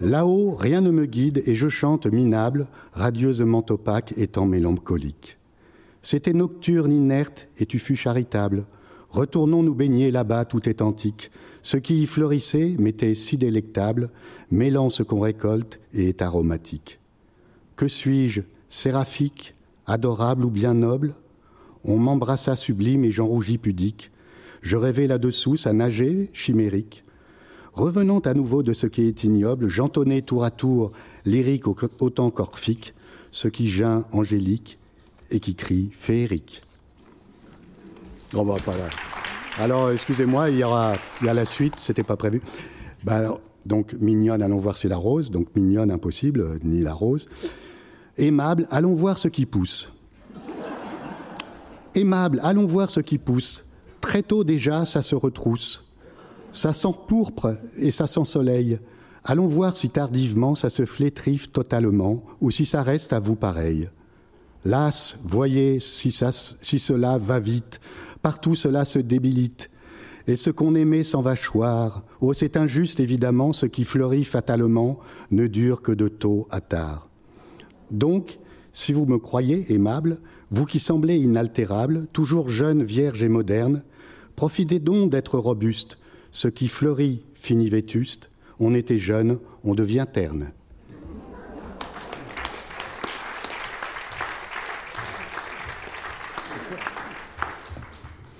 [0.00, 5.36] Là-haut, rien ne me guide et je chante minable, radieusement opaque, étant mélancolique.
[6.00, 8.64] C'était nocturne, inerte, et tu fus charitable.
[9.10, 11.30] Retournons nous baigner là-bas, tout est antique.
[11.60, 14.10] Ce qui y fleurissait m'était si délectable,
[14.50, 16.98] mêlant ce qu'on récolte et est aromatique.
[17.76, 21.12] Que suis-je séraphique, adorable ou bien noble?
[21.84, 24.12] On m'embrassa sublime et j'en rougis pudique.
[24.62, 27.04] Je rêvais là-dessous, ça nageait, chimérique.
[27.72, 30.92] Revenant à nouveau de ce qui est ignoble, j'entonnais tour à tour,
[31.24, 31.64] lyrique
[32.00, 32.94] autant qu'orphique,
[33.30, 34.78] ce qui geint angélique
[35.30, 36.62] et qui crie féerique.
[38.32, 38.88] Bah, pas là.
[39.58, 40.94] Alors, excusez-moi, il y aura,
[41.26, 42.40] a la suite, c'était pas prévu.
[43.04, 45.30] Ben, donc, mignonne, allons voir si la rose.
[45.30, 47.26] Donc, mignonne, impossible, ni la rose.
[48.16, 49.92] Aimable, allons voir ce qui pousse.
[51.94, 53.64] Aimable, allons voir ce qui pousse.
[54.00, 55.89] Très tôt déjà, ça se retrousse.
[56.52, 58.78] Ça sent pourpre et ça sent soleil.
[59.24, 63.88] Allons voir si tardivement ça se flétrive totalement ou si ça reste à vous pareil.
[64.64, 67.80] Las, voyez si, ça, si cela va vite,
[68.22, 69.70] partout cela se débilite,
[70.26, 72.04] et ce qu'on aimait s'en va choir.
[72.20, 74.98] Oh, c'est injuste évidemment, ce qui fleurit fatalement
[75.30, 77.08] ne dure que de tôt à tard.
[77.90, 78.38] Donc,
[78.72, 80.18] si vous me croyez aimable,
[80.50, 83.82] vous qui semblez inaltérable, toujours jeune, vierge et moderne,
[84.36, 85.98] profitez donc d'être robuste.
[86.32, 88.30] Ce qui fleurit finit vétuste.
[88.58, 90.52] On était jeune, on devient terne.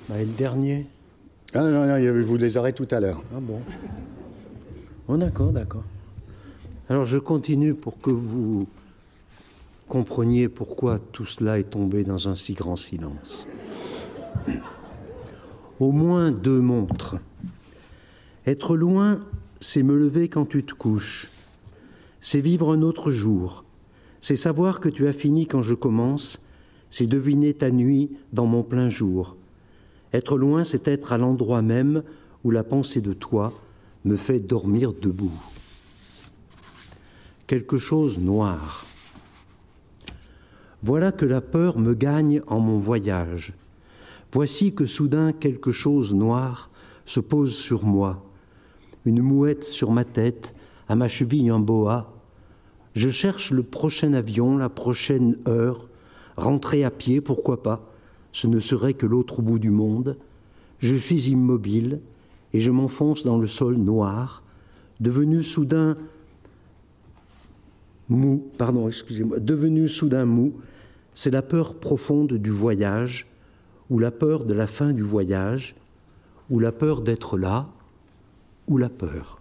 [0.08, 0.86] Bah, et le dernier
[1.54, 3.22] Ah non, non, je vous les aurai tout à l'heure.
[3.34, 3.62] Ah bon
[5.08, 5.84] Oh d'accord, d'accord.
[6.88, 8.68] Alors je continue pour que vous
[9.88, 13.48] compreniez pourquoi tout cela est tombé dans un si grand silence.
[15.80, 17.16] Au moins deux montres.
[18.46, 19.20] Être loin,
[19.60, 21.28] c'est me lever quand tu te couches.
[22.20, 23.64] C'est vivre un autre jour.
[24.20, 26.40] C'est savoir que tu as fini quand je commence.
[26.90, 29.36] C'est deviner ta nuit dans mon plein jour.
[30.12, 32.02] Être loin, c'est être à l'endroit même
[32.44, 33.52] où la pensée de toi
[34.04, 35.38] me fait dormir debout.
[37.46, 38.86] Quelque chose noir
[40.82, 43.52] voilà que la peur me gagne en mon voyage.
[44.32, 46.70] Voici que soudain quelque chose noir
[47.04, 48.24] se pose sur moi.
[49.04, 50.54] Une mouette sur ma tête,
[50.88, 52.12] à ma cheville un boa.
[52.94, 55.88] Je cherche le prochain avion, la prochaine heure.
[56.36, 57.90] Rentrer à pied, pourquoi pas?
[58.32, 60.16] Ce ne serait que l'autre bout du monde.
[60.78, 62.00] Je suis immobile
[62.52, 64.42] et je m'enfonce dans le sol noir,
[64.98, 65.96] devenu soudain
[68.08, 70.54] mou, pardon, excusez-moi, devenu soudain mou,
[71.14, 73.28] c'est la peur profonde du voyage,
[73.88, 75.76] ou la peur de la fin du voyage,
[76.50, 77.68] ou la peur d'être là,
[78.70, 79.38] ou la peur.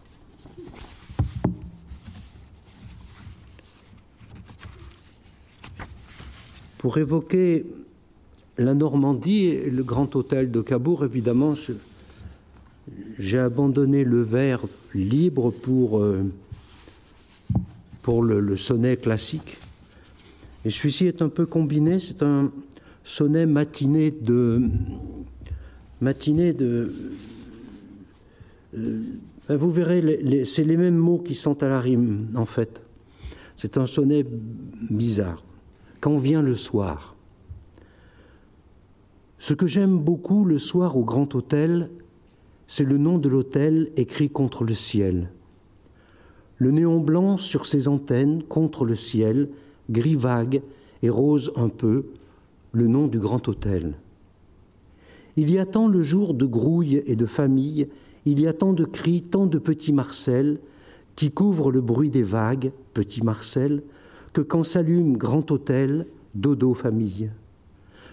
[6.79, 7.65] Pour évoquer
[8.57, 11.53] la Normandie et le grand hôtel de Cabourg, évidemment,
[13.17, 16.23] j'ai abandonné le vers libre pour, euh,
[18.01, 19.57] pour le sonnet classique.
[20.65, 22.51] Et celui-ci est un peu combiné, c'est un
[23.03, 24.61] sonnet matiné de.
[26.01, 26.93] Matiné de.
[28.77, 29.01] Euh,
[29.55, 32.83] vous verrez, c'est les mêmes mots qui sont à la rime, en fait.
[33.55, 34.25] C'est un sonnet
[34.89, 35.43] bizarre.
[35.99, 37.15] Quand vient le soir,
[39.37, 41.89] ce que j'aime beaucoup le soir au Grand Hôtel,
[42.71, 45.31] C'est le nom de l'hôtel écrit contre le ciel.
[46.57, 49.49] Le néon blanc sur ses antennes contre le ciel,
[49.89, 50.61] gris vague
[51.01, 52.05] et rose un peu,
[52.71, 53.95] le nom du grand hôtel.
[55.35, 57.87] Il y a tant le jour de grouille et de famille,
[58.25, 60.59] il y a tant de cris, tant de petits Marcel,
[61.15, 63.83] qui couvrent le bruit des vagues, petit Marcel,
[64.33, 66.05] que quand s'allume grand hôtel,
[66.35, 67.31] dodo famille.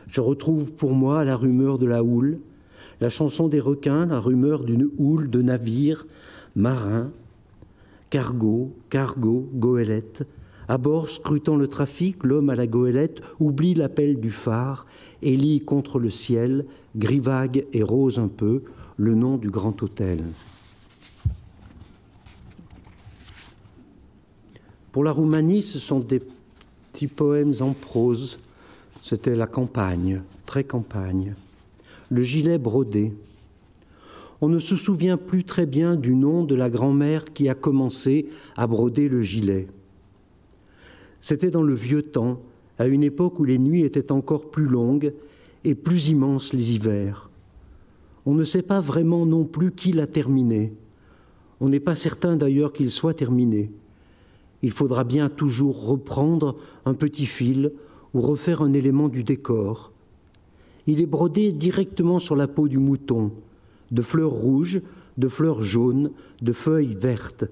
[0.07, 2.39] Je retrouve pour moi la rumeur de la houle,
[3.01, 6.07] la chanson des requins, la rumeur d'une houle de navires,
[6.55, 7.11] marins,
[8.11, 10.27] cargo, cargo, goélette.
[10.69, 14.87] À bord, scrutant le trafic, l'homme à la goélette oublie l'appel du phare
[15.23, 16.65] et lit contre le ciel,
[16.97, 18.63] gris vague et rose un peu,
[18.97, 20.23] le nom du grand hôtel.
[24.93, 26.23] Pour la Roumanie, ce sont des
[26.93, 28.39] petits poèmes en prose.
[29.03, 31.35] C'était la campagne, très campagne.
[32.11, 33.13] Le gilet brodé.
[34.41, 38.29] On ne se souvient plus très bien du nom de la grand-mère qui a commencé
[38.57, 39.67] à broder le gilet.
[41.21, 42.41] C'était dans le vieux temps,
[42.79, 45.13] à une époque où les nuits étaient encore plus longues
[45.65, 47.26] et plus immenses les hivers.
[48.27, 50.75] On ne sait pas vraiment non plus qui l'a terminé.
[51.61, 53.71] On n'est pas certain d'ailleurs qu'il soit terminé
[54.63, 57.73] il faudra bien toujours reprendre un petit fil
[58.15, 59.93] ou refaire un élément du décor.
[60.87, 63.33] Il est brodé directement sur la peau du mouton,
[63.91, 64.81] de fleurs rouges,
[65.19, 66.11] de fleurs jaunes,
[66.43, 67.45] de feuilles vertes.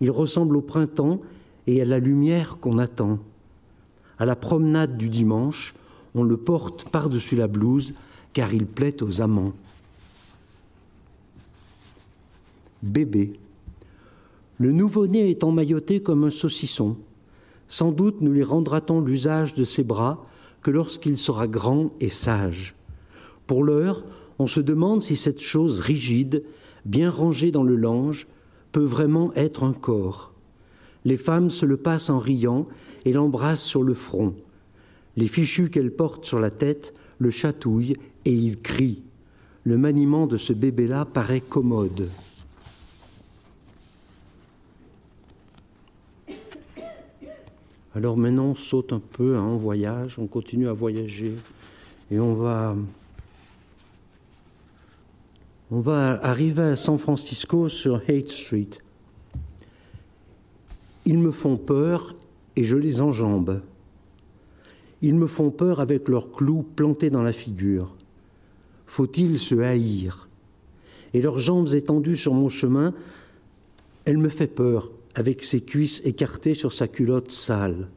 [0.00, 1.20] Il ressemble au printemps
[1.66, 3.18] et à la lumière qu'on attend.
[4.18, 5.74] À la promenade du dimanche,
[6.14, 7.94] on le porte par-dessus la blouse
[8.32, 9.52] car il plaît aux amants.
[12.82, 13.34] Bébé.
[14.58, 16.96] Le nouveau-né est emmailloté comme un saucisson.
[17.68, 20.26] Sans doute ne lui rendra-t-on l'usage de ses bras
[20.62, 22.74] que lorsqu'il sera grand et sage.
[23.46, 24.04] Pour l'heure,
[24.38, 26.42] on se demande si cette chose rigide,
[26.84, 28.26] bien rangée dans le lange,
[28.72, 30.32] peut vraiment être un corps.
[31.04, 32.66] Les femmes se le passent en riant
[33.04, 34.34] et l'embrassent sur le front.
[35.16, 39.02] Les fichus qu'elles portent sur la tête le chatouillent et il crie.
[39.64, 42.08] Le maniement de ce bébé-là paraît commode.
[47.94, 51.34] Alors maintenant, on saute un peu hein, en voyage, on continue à voyager
[52.12, 52.76] et on va,
[55.72, 58.70] on va arriver à San Francisco sur Haight Street.
[61.04, 62.14] Ils me font peur
[62.54, 63.60] et je les enjambe.
[65.02, 67.96] Ils me font peur avec leurs clous plantés dans la figure.
[68.86, 70.28] Faut-il se haïr?
[71.12, 72.94] Et leurs jambes étendues sur mon chemin,
[74.04, 77.88] elle me fait peur avec ses cuisses écartées sur sa culotte sale.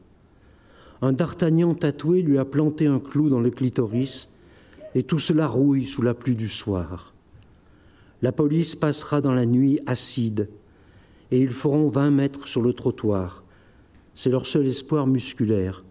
[1.02, 4.28] Un d'Artagnan tatoué lui a planté un clou dans le clitoris,
[4.94, 7.14] et tout cela rouille sous la pluie du soir.
[8.22, 10.48] La police passera dans la nuit acide,
[11.30, 13.44] et ils feront vingt mètres sur le trottoir.
[14.14, 15.84] C'est leur seul espoir musculaire.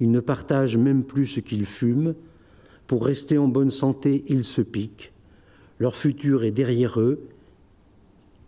[0.00, 2.14] Ils ne partagent même plus ce qu'ils fument.
[2.86, 5.12] Pour rester en bonne santé, ils se piquent.
[5.78, 7.20] Leur futur est derrière eux.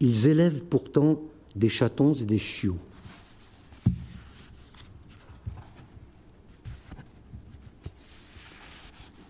[0.01, 1.21] Ils élèvent pourtant
[1.57, 2.79] des chatons et des chiots.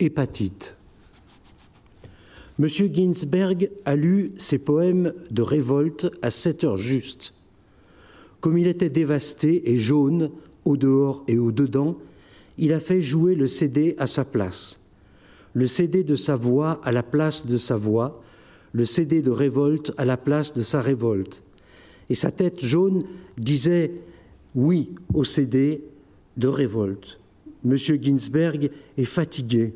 [0.01, 0.77] Hépatite.
[2.59, 7.35] Monsieur Ginsberg a lu ses poèmes de révolte à sept heures justes.
[8.41, 10.31] Comme il était dévasté et jaune,
[10.65, 11.97] au dehors et au dedans,
[12.59, 14.81] il a fait jouer le CD à sa place.
[15.53, 18.23] Le CD de sa voix à la place de sa voix,
[18.73, 21.44] le CD de révolte à la place de sa révolte
[22.11, 23.03] et sa tête jaune
[23.39, 23.93] disait
[24.55, 25.83] oui au CD
[26.37, 27.19] de révolte.
[27.65, 29.75] Monsieur Ginsberg est fatigué.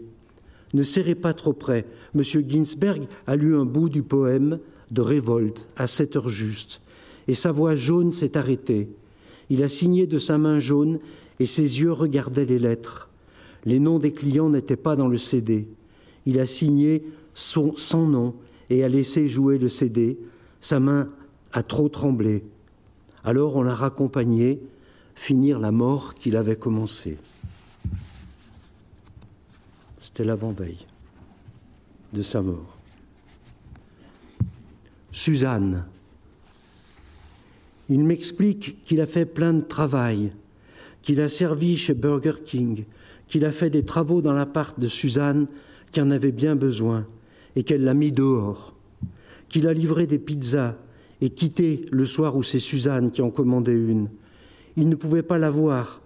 [0.74, 1.86] Ne serrez pas trop près.
[2.14, 4.58] Monsieur Ginsberg a lu un bout du poème
[4.90, 6.80] de révolte à sept heures justes,
[7.26, 8.88] et sa voix jaune s'est arrêtée.
[9.50, 10.98] Il a signé de sa main jaune
[11.40, 13.08] et ses yeux regardaient les lettres.
[13.64, 15.68] Les noms des clients n'étaient pas dans le CD.
[16.26, 17.04] Il a signé
[17.34, 18.34] son, son nom
[18.70, 20.18] et a laissé jouer le CD.
[20.60, 21.08] Sa main
[21.53, 22.44] a trop tremblé.
[23.24, 24.61] Alors on l'a raccompagné
[25.14, 27.18] finir la mort qu'il avait commencée.
[29.96, 30.86] C'était l'avant-veille
[32.12, 32.76] de sa mort.
[35.12, 35.84] Suzanne.
[37.88, 40.30] Il m'explique qu'il a fait plein de travail,
[41.03, 42.84] qu'il a servi chez Burger King,
[43.26, 45.46] qu'il a fait des travaux dans l'appart de Suzanne
[45.90, 47.07] qui en avait bien besoin
[47.57, 48.74] et qu'elle l'a mis dehors,
[49.49, 50.76] qu'il a livré des pizzas
[51.20, 54.08] et quitté le soir où c'est Suzanne qui en commandait une.
[54.76, 56.00] Il ne pouvait pas la voir.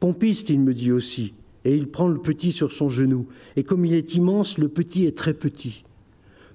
[0.00, 1.32] Pompiste, il me dit aussi,
[1.64, 3.26] et il prend le petit sur son genou.
[3.56, 5.84] Et comme il est immense, le petit est très petit.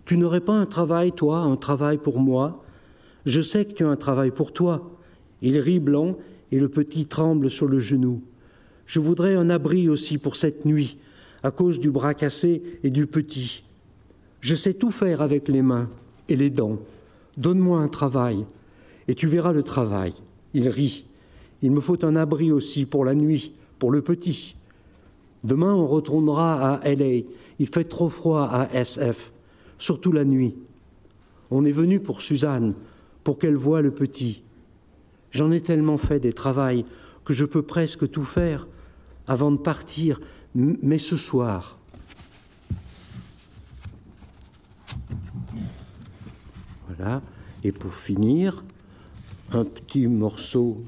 [0.05, 2.63] Tu n'aurais pas un travail, toi, un travail pour moi?
[3.25, 4.95] Je sais que tu as un travail pour toi.
[5.41, 6.17] Il rit blanc
[6.51, 8.21] et le petit tremble sur le genou.
[8.85, 10.97] Je voudrais un abri aussi pour cette nuit,
[11.43, 13.63] à cause du bras cassé et du petit.
[14.41, 15.89] Je sais tout faire avec les mains
[16.27, 16.79] et les dents.
[17.39, 18.45] Donne-moi un travail,
[19.07, 20.13] et tu verras le travail.
[20.53, 21.05] Il rit.
[21.61, 24.55] Il me faut un abri aussi pour la nuit, pour le petit.
[25.45, 27.23] Demain, on retournera à LA.
[27.59, 29.31] Il fait trop froid à SF,
[29.77, 30.53] surtout la nuit.
[31.49, 32.75] On est venu pour Suzanne,
[33.23, 34.43] pour qu'elle voie le petit.
[35.31, 36.83] J'en ai tellement fait des travails
[37.23, 38.67] que je peux presque tout faire
[39.27, 40.19] avant de partir,
[40.55, 41.78] mais ce soir.
[47.63, 48.63] Et pour finir,
[49.51, 50.83] un petit morceau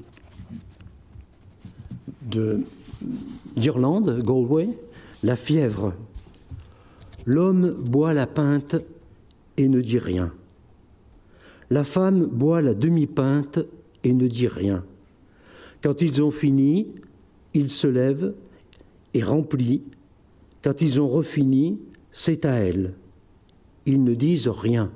[3.56, 4.68] d'Irlande, Galway,
[5.22, 5.94] La fièvre.
[7.26, 8.76] L'homme boit la pinte
[9.56, 10.32] et ne dit rien.
[11.70, 13.60] La femme boit la demi-pinte
[14.02, 14.84] et ne dit rien.
[15.80, 16.88] Quand ils ont fini,
[17.54, 18.34] ils se lèvent
[19.14, 19.80] et remplissent.
[20.62, 21.78] Quand ils ont refini,
[22.10, 22.94] c'est à elle.
[23.86, 24.90] Ils ne disent rien.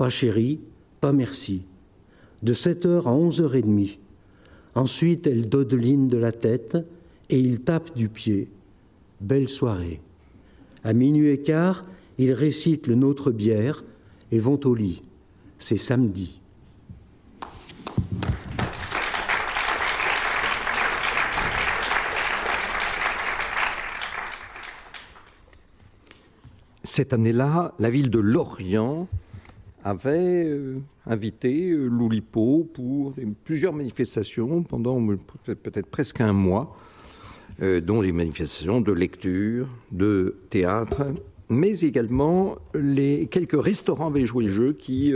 [0.00, 0.60] Pas chérie,
[1.02, 1.60] pas merci.
[2.42, 3.98] De 7 heures à 11 heures et demie.
[4.74, 6.78] Ensuite, elle dodeline de la tête
[7.28, 8.48] et il tape du pied.
[9.20, 10.00] Belle soirée.
[10.84, 11.82] À minuit et quart,
[12.16, 13.84] ils récitent le Notre bière
[14.32, 15.02] et vont au lit.
[15.58, 16.40] C'est samedi.
[26.84, 29.06] Cette année-là, la ville de Lorient
[29.84, 33.14] avait euh, invité euh, Loulipo pour
[33.44, 35.04] plusieurs manifestations pendant
[35.44, 36.76] peut-être presque un mois,
[37.62, 41.06] euh, dont les manifestations de lecture, de théâtre,
[41.48, 45.12] mais également les quelques restaurants avaient joué le jeu qui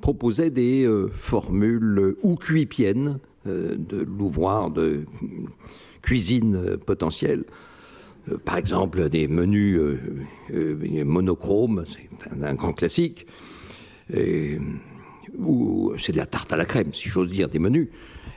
[0.00, 5.04] proposaient des formules ou cuipiennes de l'ouvroir de
[6.02, 7.44] cuisine potentielle.
[8.44, 9.80] Par exemple des menus
[10.50, 13.24] monochromes, c'est un, grand classique,
[15.38, 17.88] ou c'est de la tarte à la crème, si j'ose dire, des menus.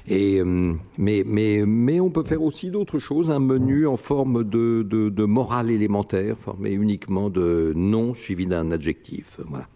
[0.08, 4.44] Et, euh, mais, mais, mais on peut faire aussi d'autres choses, un menu en forme
[4.44, 9.38] de, de, morale élémentaire, formé uniquement de nom suivi d'un adjectif.
[9.48, 9.68] Voilà.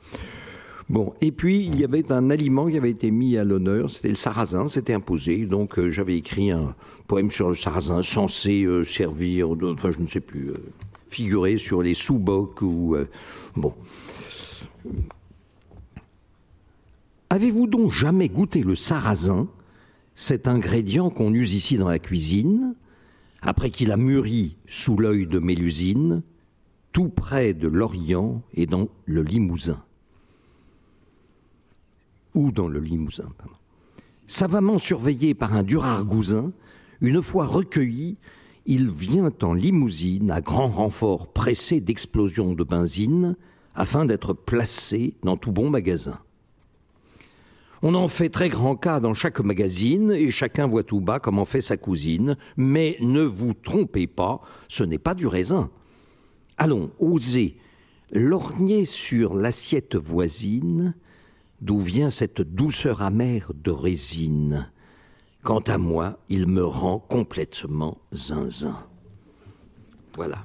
[0.90, 4.10] Bon, et puis il y avait un aliment qui avait été mis à l'honneur, c'était
[4.10, 5.46] le sarrasin, c'était imposé.
[5.46, 6.76] Donc euh, j'avais écrit un
[7.08, 10.52] poème sur le sarrasin censé euh, servir, enfin je ne sais plus,
[11.10, 12.98] figurer sur les sous-bocs ou
[13.56, 13.74] bon.
[17.30, 19.48] Avez-vous donc jamais goûté le sarrasin,
[20.14, 22.76] cet ingrédient qu'on use ici dans la cuisine,
[23.42, 26.24] après qu'il a mûri sous l'œil de Mélusine,
[26.92, 29.84] tout près de l'Orient et dans le Limousin?
[32.34, 33.54] Ou dans le Limousin, pardon.
[34.28, 36.52] Savamment surveillé par un dur argousin,
[37.02, 38.18] une fois recueilli,
[38.66, 43.36] il vient en limousine à grand renfort pressé d'explosions de benzine
[43.76, 46.20] afin d'être placé dans tout bon magasin.
[47.88, 51.46] On en fait très grand cas dans chaque magazine et chacun voit tout bas comment
[51.46, 52.36] fait sa cousine.
[52.58, 55.70] Mais ne vous trompez pas, ce n'est pas du raisin.
[56.58, 57.58] Allons, osez,
[58.12, 60.96] lorgnez sur l'assiette voisine
[61.62, 64.72] d'où vient cette douceur amère de résine.
[65.44, 68.84] Quant à moi, il me rend complètement zinzin.
[70.16, 70.44] Voilà.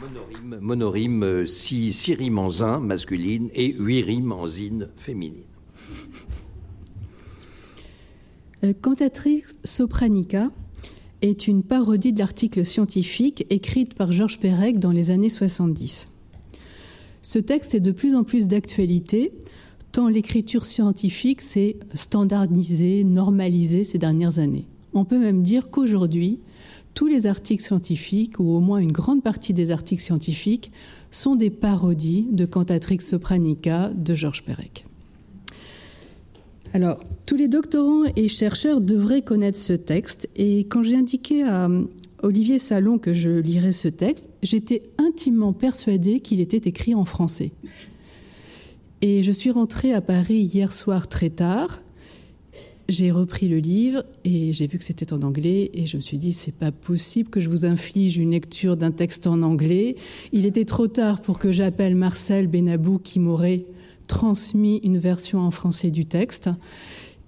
[0.00, 4.46] Monorime, monorime 6 euh, rimes en zin masculine et 8 rimes en
[4.96, 5.44] féminine.
[8.64, 10.50] Euh, Cantatrix Sopranica
[11.20, 16.08] est une parodie de l'article scientifique écrite par Georges Perec dans les années 70.
[17.20, 19.32] Ce texte est de plus en plus d'actualité,
[19.92, 24.66] tant l'écriture scientifique s'est standardisée, normalisée ces dernières années.
[24.94, 26.40] On peut même dire qu'aujourd'hui,
[26.94, 30.70] tous les articles scientifiques, ou au moins une grande partie des articles scientifiques,
[31.10, 34.84] sont des parodies de Cantatrix Sopranica de Georges Perec.
[36.72, 41.68] Alors, tous les doctorants et chercheurs devraient connaître ce texte, et quand j'ai indiqué à
[42.22, 47.52] Olivier Salon que je lirais ce texte, j'étais intimement persuadée qu'il était écrit en français.
[49.02, 51.82] Et je suis rentrée à Paris hier soir très tard,
[52.90, 56.18] j'ai repris le livre et j'ai vu que c'était en anglais et je me suis
[56.18, 59.96] dit c'est pas possible que je vous inflige une lecture d'un texte en anglais.
[60.32, 63.64] Il était trop tard pour que j'appelle Marcel Benabou qui m'aurait
[64.06, 66.50] transmis une version en français du texte.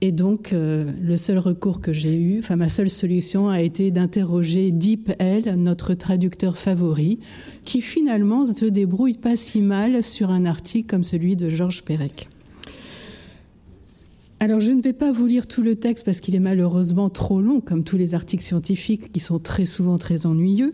[0.05, 3.93] Et donc, euh, le seul recours que j'ai eu, enfin ma seule solution a été
[3.93, 7.21] d'interroger Deep L, notre traducteur favori,
[7.65, 12.29] qui finalement se débrouille pas si mal sur un article comme celui de Georges Perec.
[14.43, 17.40] Alors, je ne vais pas vous lire tout le texte parce qu'il est malheureusement trop
[17.40, 20.72] long, comme tous les articles scientifiques qui sont très souvent très ennuyeux.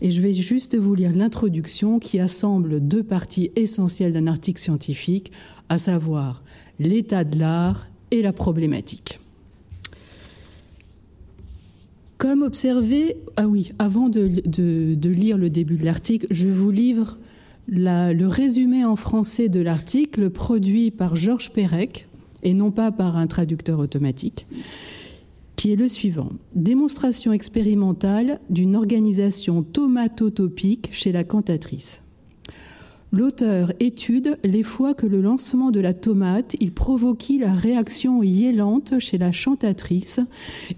[0.00, 5.32] Et je vais juste vous lire l'introduction qui assemble deux parties essentielles d'un article scientifique,
[5.68, 6.42] à savoir
[6.78, 9.20] l'état de l'art et la problématique.
[12.16, 14.30] Comme observé, ah oui, avant de,
[15.08, 17.18] lire le début de l'article, je vous livre
[17.68, 22.06] le résumé en français de l'article produit par Georges Perec
[22.42, 24.46] et non pas par un traducteur automatique,
[25.56, 26.30] qui est le suivant.
[26.54, 32.02] Démonstration expérimentale d'une organisation tomatotopique chez la cantatrice.
[33.12, 39.00] L'auteur étude les fois que le lancement de la tomate, il provoquit la réaction yélante
[39.00, 40.20] chez la chantatrice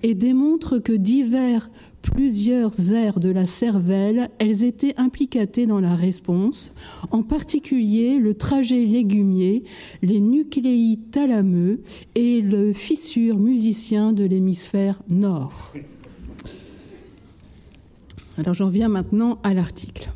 [0.03, 1.71] et démontre que divers
[2.03, 6.73] plusieurs aires de la cervelle, elles étaient impliquées dans la réponse,
[7.11, 9.65] en particulier le trajet légumier,
[10.03, 11.83] les nucléi thalameux
[12.15, 15.73] et le fissure musicien de l'hémisphère nord.
[18.37, 20.11] Alors j'en viens maintenant à l'article,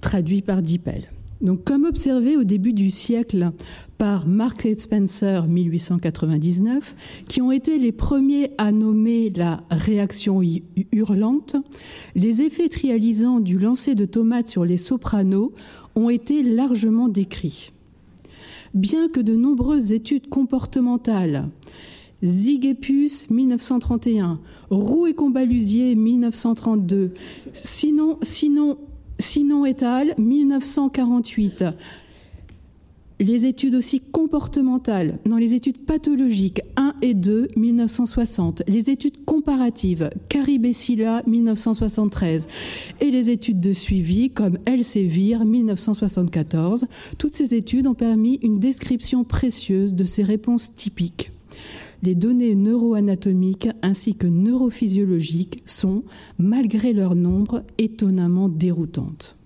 [0.00, 1.08] traduit par Dippel.
[1.40, 3.50] Donc, comme observé au début du siècle
[3.98, 6.96] par Marx et Spencer 1899,
[7.28, 10.40] qui ont été les premiers à nommer la réaction
[10.92, 11.56] hurlante,
[12.14, 15.52] les effets trialisants du lancer de tomates sur les sopranos
[15.94, 17.72] ont été largement décrits.
[18.74, 21.48] Bien que de nombreuses études comportementales
[22.24, 27.12] Zigepus 1931, Roux et Combalusier 1932,
[27.52, 28.78] sinon, sinon
[29.18, 31.64] Sinon et al., 1948.
[33.18, 38.62] Les études aussi comportementales, dans les études pathologiques 1 et 2, 1960.
[38.68, 42.46] Les études comparatives, Caribessila, 1973.
[43.00, 46.86] Et les études de suivi, comme Elsevier, 1974.
[47.18, 51.30] Toutes ces études ont permis une description précieuse de ces réponses typiques
[52.06, 56.04] les données neuroanatomiques ainsi que neurophysiologiques sont,
[56.38, 59.36] malgré leur nombre, étonnamment déroutantes.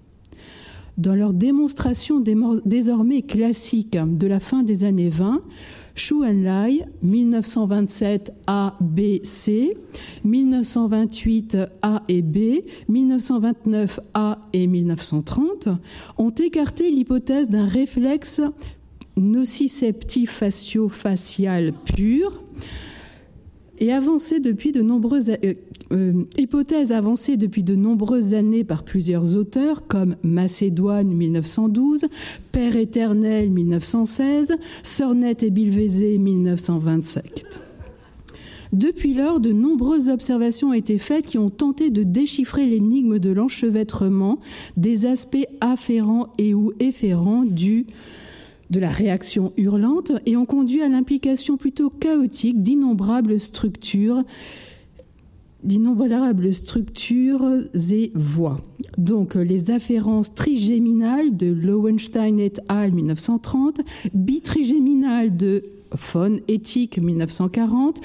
[0.98, 2.22] Dans leur démonstration
[2.66, 5.40] désormais classique de la fin des années 20,
[5.94, 9.78] Shu Lai, 1927 A, B, C,
[10.24, 15.70] 1928 A et B, 1929 A et 1930
[16.18, 18.42] ont écarté l'hypothèse d'un réflexe
[19.16, 22.44] nociceptif facio-facial pur
[23.80, 25.54] et avancé depuis de nombreuses euh,
[25.92, 32.06] euh, hypothèses avancées depuis de nombreuses années par plusieurs auteurs comme Macédoine 1912,
[32.52, 37.60] Père éternel 1916, Sornet et Bilvézé 1927.
[38.72, 43.30] Depuis lors, de nombreuses observations ont été faites qui ont tenté de déchiffrer l'énigme de
[43.30, 44.38] l'enchevêtrement
[44.76, 47.86] des aspects afférents et ou efférents du
[48.70, 54.24] de la réaction hurlante et ont conduit à l'implication plutôt chaotique d'innombrables structures
[55.62, 57.46] d'innombrables structures
[57.90, 58.60] et voix.
[58.96, 62.92] Donc les afférences trigéminales de Lowenstein et al.
[62.92, 63.80] 1930,
[64.14, 68.00] bitrigéminales de von Ethick 1940,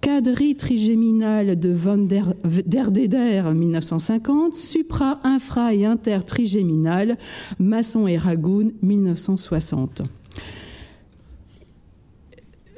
[0.00, 2.34] quadri trigéminal de Van der,
[2.64, 7.16] der 1950, supra, infra et intertrigéminal,
[7.58, 10.02] Masson et Ragoun 1960.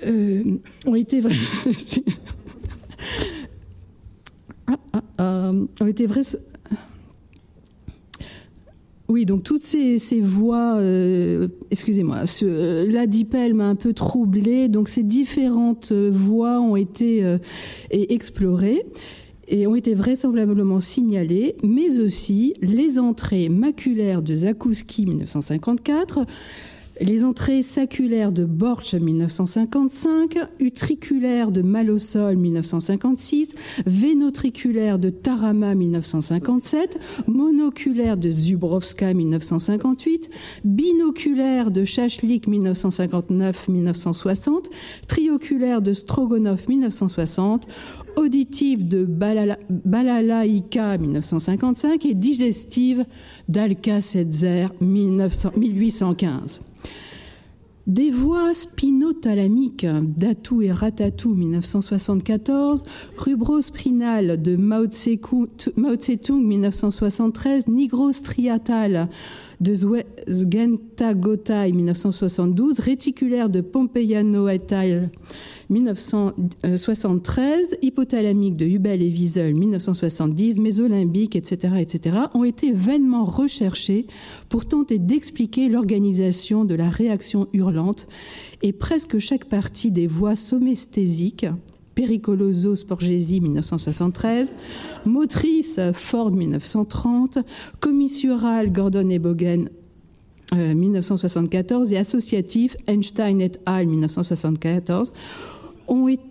[0.05, 1.23] Euh, ont été
[4.67, 6.23] ah, ah, ah, ont été vrais
[9.13, 14.89] oui, donc toutes ces, voix, euh, excusez-moi, ce, la dipel m'a un peu troublée, donc
[14.89, 17.37] ces différentes euh, voix ont été euh,
[17.91, 18.87] explorées
[19.49, 26.25] et ont été vraisemblablement signalées, mais aussi les entrées maculaires de Zakouski 1954,
[27.03, 33.55] les entrées saculaires de Borch 1955, utriculaires de Malosol 1956,
[33.87, 40.31] vénotriculaires de Tarama 1957, monoculaires de Zubrovska 1958,
[40.65, 44.71] binoculaires de Chachlik 1959-1960,
[45.09, 47.67] trioculaires de Strogonov 1960,
[48.17, 53.05] auditive de Balalaïka 1955 et digestive
[53.49, 56.61] d'Alka-Setzer 1815.
[57.89, 62.85] Des voix spinothalamiques d'Atou et Ratatou 1974,
[63.19, 69.09] rubrosprinal de Mao Tse-tung 1973, nigrostriatal
[69.63, 69.75] de
[70.29, 75.13] Zgenta Gotay 1972, réticulaire de Pompeiano et al.
[75.71, 84.09] 1973, hypothalamique de Hubel et Wiesel 1970, mésolimbique, etc., etc., ont été vainement recherchés
[84.49, 88.09] pour tenter d'expliquer l'organisation de la réaction hurlante
[88.63, 91.47] et presque chaque partie des voies somesthésiques
[91.95, 94.53] Pericoloso Sporgesi 1973,
[95.05, 97.39] motrice Ford 1930,
[97.81, 99.69] commissurale Gordon et Bogen
[100.55, 103.87] 1974 et associatif Einstein et al.
[103.87, 105.13] 1974
[105.89, 106.23] ont, été,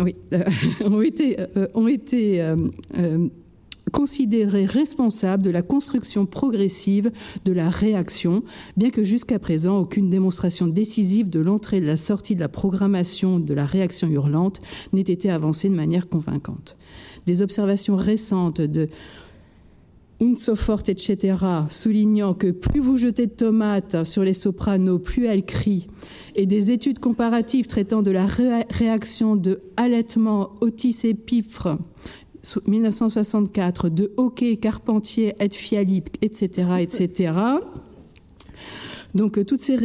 [0.00, 0.44] oui, euh,
[0.84, 3.28] ont été, euh, ont été euh,
[3.90, 7.10] considérés responsables de la construction progressive
[7.44, 8.42] de la réaction,
[8.76, 12.48] bien que jusqu'à présent aucune démonstration décisive de l'entrée et de la sortie de la
[12.48, 14.60] programmation de la réaction hurlante
[14.92, 16.76] n'ait été avancée de manière convaincante.
[17.26, 18.88] Des observations récentes de
[20.22, 21.36] Unsofort, etc.,
[21.68, 25.88] soulignant que plus vous jetez de tomates sur les sopranos, plus elles crient,
[26.36, 31.76] et des études comparatives traitant de la réaction de halètement Otis et Pifre
[32.66, 37.60] 1964, de Hockey, Carpentier, Ed Fialip, etc., etc.,
[39.14, 39.78] donc euh, toutes ces,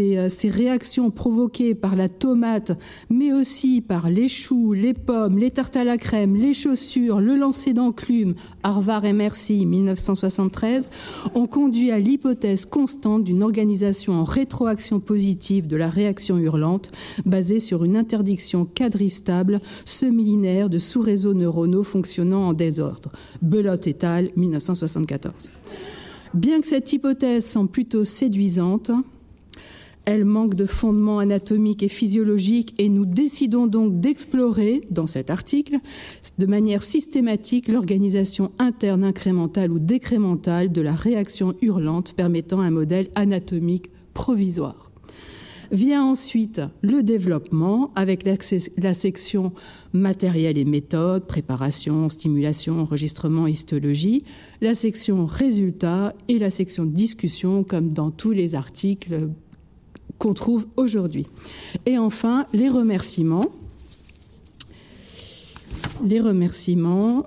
[0.00, 2.72] euh, ces, réactions provoquées par la tomate,
[3.10, 7.36] mais aussi par les choux, les pommes, les tartes à la crème, les chaussures, le
[7.36, 10.88] lancer d'enclume, Harvard et Merci 1973,
[11.34, 16.90] ont conduit à l'hypothèse constante d'une organisation en rétroaction positive de la réaction hurlante,
[17.24, 23.10] basée sur une interdiction quadristable semi-linéaire de sous-réseaux neuronaux fonctionnant en désordre.
[23.42, 24.30] Belote et al.
[24.36, 25.50] 1974.
[26.34, 28.90] Bien que cette hypothèse semble plutôt séduisante,
[30.04, 35.76] elle manque de fondement anatomique et physiologique et nous décidons donc d'explorer, dans cet article,
[36.38, 43.10] de manière systématique l'organisation interne incrémentale ou décrémentale de la réaction hurlante permettant un modèle
[43.14, 44.91] anatomique provisoire.
[45.72, 48.24] Vient ensuite le développement avec
[48.76, 49.52] la section
[49.94, 54.22] matériel et méthode, préparation, stimulation, enregistrement, histologie,
[54.60, 59.30] la section résultats et la section discussion comme dans tous les articles
[60.18, 61.26] qu'on trouve aujourd'hui.
[61.86, 63.46] Et enfin, les remerciements.
[66.04, 67.24] Les remerciements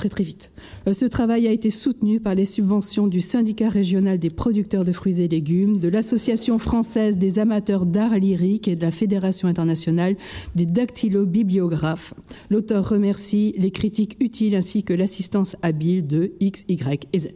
[0.00, 0.50] très très vite.
[0.88, 4.92] Euh, ce travail a été soutenu par les subventions du syndicat régional des producteurs de
[4.92, 10.16] fruits et légumes, de l'Association française des amateurs d'art lyrique et de la Fédération internationale
[10.54, 12.14] des dactylo-bibliographes.
[12.48, 17.28] L'auteur remercie les critiques utiles ainsi que l'assistance habile de X, Y et Z.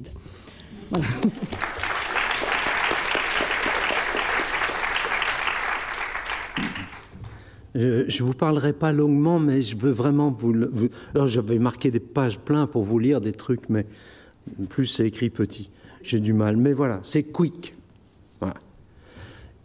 [0.91, 1.05] Voilà.
[7.75, 10.55] Je ne vous parlerai pas longuement, mais je veux vraiment vous.
[11.15, 13.87] Alors, j'avais marqué des pages pleines pour vous lire des trucs, mais
[14.69, 15.71] plus c'est écrit petit.
[16.03, 16.57] J'ai du mal.
[16.57, 17.75] Mais voilà, c'est quick.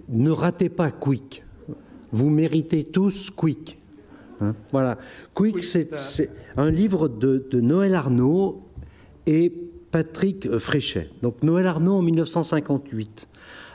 [0.09, 1.43] Ne ratez pas quick.
[2.11, 3.77] Vous méritez tous quick.
[4.41, 4.97] Hein, voilà.
[5.35, 8.63] Quick, c'est un livre de, de Noël Arnaud
[9.27, 9.53] et
[9.91, 11.09] Patrick Fréchet.
[11.21, 13.27] Donc Noël Arnaud en 1958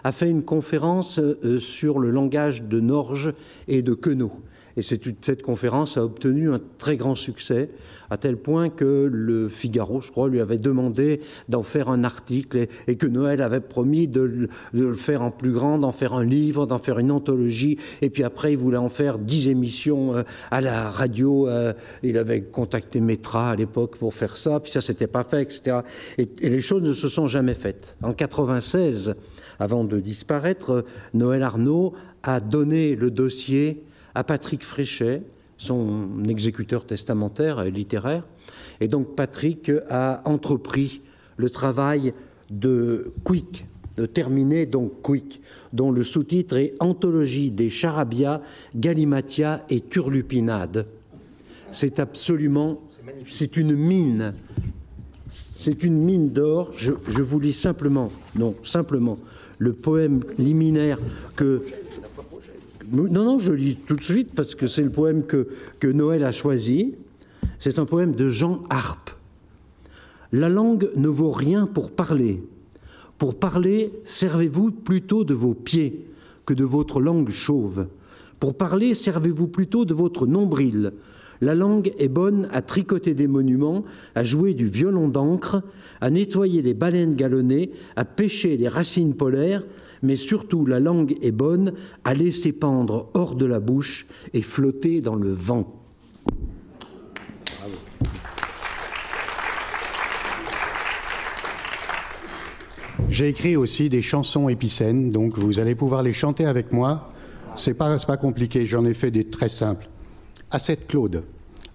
[0.04, 3.34] a fait une conférence euh, sur le langage de Norge
[3.66, 4.32] et de Queneau.
[4.76, 7.70] Et cette conférence a obtenu un très grand succès,
[8.10, 12.66] à tel point que le Figaro, je crois, lui avait demandé d'en faire un article
[12.88, 16.66] et, que Noël avait promis de, le faire en plus grand, d'en faire un livre,
[16.66, 17.78] d'en faire une anthologie.
[18.02, 21.48] Et puis après, il voulait en faire dix émissions euh, à la radio.
[21.48, 25.42] Euh, il avait contacté Metra à l'époque pour faire ça, puis ça s'était pas fait,
[25.42, 25.78] etc.
[26.18, 27.96] Et, et les choses ne se sont jamais faites.
[28.02, 29.14] En 96,
[29.58, 33.82] avant de disparaître, Noël Arnaud a donné le dossier
[34.14, 35.22] à Patrick Fréchet,
[35.56, 38.26] son exécuteur testamentaire littéraire.
[38.80, 41.00] Et donc Patrick a entrepris
[41.36, 42.14] le travail
[42.50, 45.40] de Quick, de terminer donc Quick,
[45.72, 48.40] dont le sous-titre est Anthologie des charabia,
[48.74, 50.86] galimatia et turlupinades.
[51.70, 52.80] C'est absolument,
[53.28, 54.34] c'est une mine,
[55.28, 56.70] c'est une mine d'or.
[56.76, 59.18] Je, je, vous lis simplement, non, simplement
[59.64, 60.98] le poème liminaire
[61.36, 61.62] que...
[62.92, 65.48] Non, non, je lis tout de suite parce que c'est le poème que,
[65.80, 66.94] que Noël a choisi.
[67.58, 69.10] C'est un poème de Jean Harpe.
[70.32, 72.42] La langue ne vaut rien pour parler.
[73.16, 76.04] Pour parler, servez-vous plutôt de vos pieds
[76.44, 77.86] que de votre langue chauve.
[78.38, 80.92] Pour parler, servez-vous plutôt de votre nombril.
[81.40, 85.62] La langue est bonne à tricoter des monuments, à jouer du violon d'encre,
[86.00, 89.64] à nettoyer les baleines galonnées, à pêcher les racines polaires,
[90.02, 91.72] mais surtout la langue est bonne
[92.04, 95.80] à laisser pendre hors de la bouche et flotter dans le vent.
[103.08, 107.12] J'ai écrit aussi des chansons épicènes, donc vous allez pouvoir les chanter avec moi.
[107.54, 109.88] C'est pas, pas compliqué, j'en ai fait des très simples.
[110.54, 111.24] À cette Claude.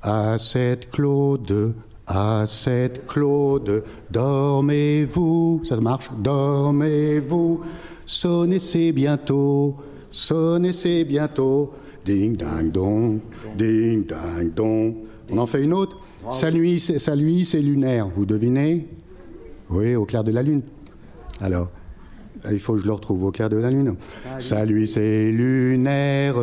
[0.02, 1.76] À cette Claude,
[2.08, 5.64] à cette Claude, dormez-vous.
[5.66, 7.60] Ça marche Dormez-vous.
[8.06, 9.76] Sonnez, c'est bientôt.
[10.10, 11.74] Sonnez, c'est bientôt.
[12.06, 13.20] Ding, ding, dong.
[13.58, 14.96] Ding, ding, dong.
[15.30, 15.98] On en fait une autre
[16.32, 18.08] Sa nuit, c'est lunaire.
[18.08, 18.88] Vous devinez?
[19.70, 20.62] Oui, au clair de la lune.
[21.42, 21.70] Alors,
[22.52, 23.96] il faut que je le retrouve au clair de la lune.
[24.38, 26.36] Salut, c'est lunaire,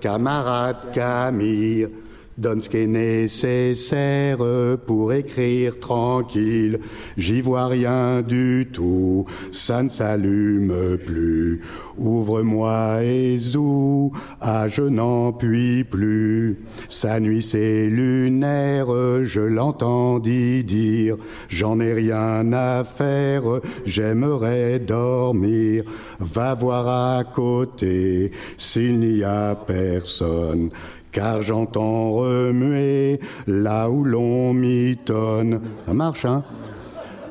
[0.00, 1.88] camarade Camille.
[2.36, 4.38] Donne ce qui est nécessaire
[4.86, 6.80] pour écrire tranquille.
[7.16, 11.60] J'y vois rien du tout, ça ne s'allume plus.
[11.96, 16.58] Ouvre-moi et zou, ah je n'en puis plus.
[16.88, 18.88] Sa nuit c'est lunaire,
[19.24, 21.16] je l'entendis dire.
[21.48, 23.44] J'en ai rien à faire,
[23.84, 25.84] j'aimerais dormir.
[26.18, 30.70] Va voir à côté s'il n'y a personne
[31.14, 35.60] car j'entends remuer là où l'on mitonne.
[35.86, 36.42] Ça marche, hein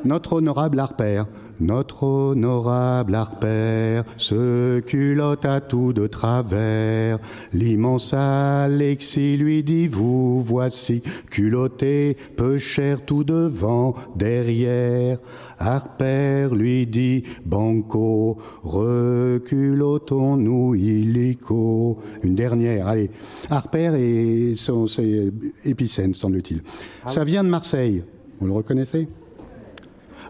[0.05, 1.25] Notre honorable arpère,
[1.59, 7.19] notre honorable arpère se culotte à tout de travers.
[7.53, 15.19] L'immense Alexis lui dit Vous voici, culotté, peu cher tout devant, derrière.
[15.59, 21.99] Harper lui dit Banco, reculotons-nous illico.
[22.23, 23.11] Une dernière, allez.
[23.49, 25.31] Harper et son, c'est
[25.65, 26.61] Épicène, semble-t-il.
[27.07, 28.03] Ça vient de Marseille.
[28.39, 29.07] Vous le reconnaissez?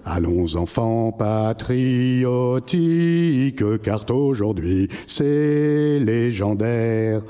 [0.05, 1.63] Allons enfants patriotiques,
[3.81, 7.21] car aujourd'hui c'est légendaire.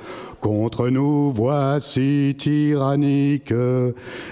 [0.43, 3.53] Contre nous voici tyranniques,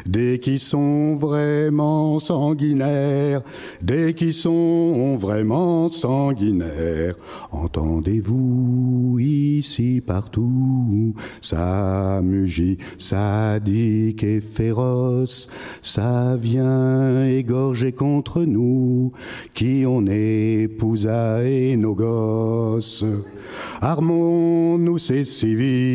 [0.05, 3.41] des qui sont vraiment sanguinaires,
[3.81, 7.15] des qui sont vraiment sanguinaires.
[7.51, 15.47] Entendez-vous ici partout, ça mugit, sadique et féroce,
[15.81, 19.13] ça vient égorger contre nous,
[19.53, 23.05] qui on épousa et nos gosses.
[23.79, 25.23] Armons-nous ces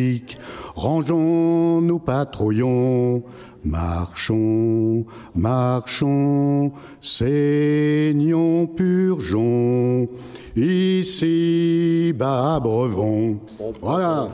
[0.06, 0.38] civiques,
[0.74, 3.22] rangeons-nous patrouillons,
[3.64, 5.04] marchons,
[5.34, 10.08] marchons, saignons, purgeons,
[10.56, 13.40] ici bas brevons.
[13.80, 14.28] Voilà.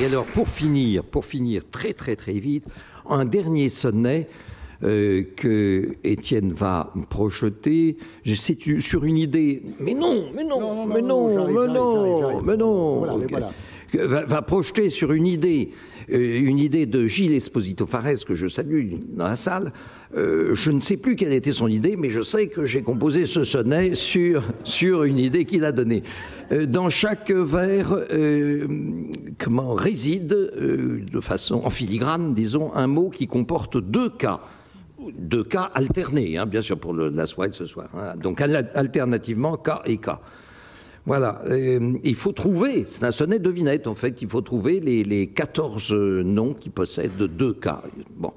[0.00, 2.64] Et alors, pour finir, pour finir très très très vite,
[3.08, 4.28] un dernier sonnet
[4.82, 7.96] euh, que Étienne va projeter
[8.34, 9.62] c'est sur une idée.
[9.80, 13.06] Mais non, mais non, mais non, mais non, mais non.
[13.94, 15.70] Va, va, projeter sur une idée,
[16.10, 19.72] euh, une idée de Gilles Esposito Fares que je salue dans la salle.
[20.16, 23.26] Euh, je ne sais plus quelle était son idée, mais je sais que j'ai composé
[23.26, 26.02] ce sonnet sur sur une idée qu'il a donnée.
[26.52, 28.66] Euh, dans chaque vers, euh,
[29.38, 34.40] comment réside euh, de façon en filigrane, disons, un mot qui comporte deux cas
[35.16, 37.88] deux cas alternés, hein, bien sûr, pour la soirée de ce soir.
[37.94, 38.16] Hein.
[38.16, 40.20] Donc, alternativement, cas et cas.
[41.04, 41.42] Voilà.
[42.04, 45.92] Il faut trouver, c'est un sonnet devinette, en fait, il faut trouver les, les 14
[45.92, 47.82] noms qui possèdent deux cas.
[48.16, 48.32] Bon.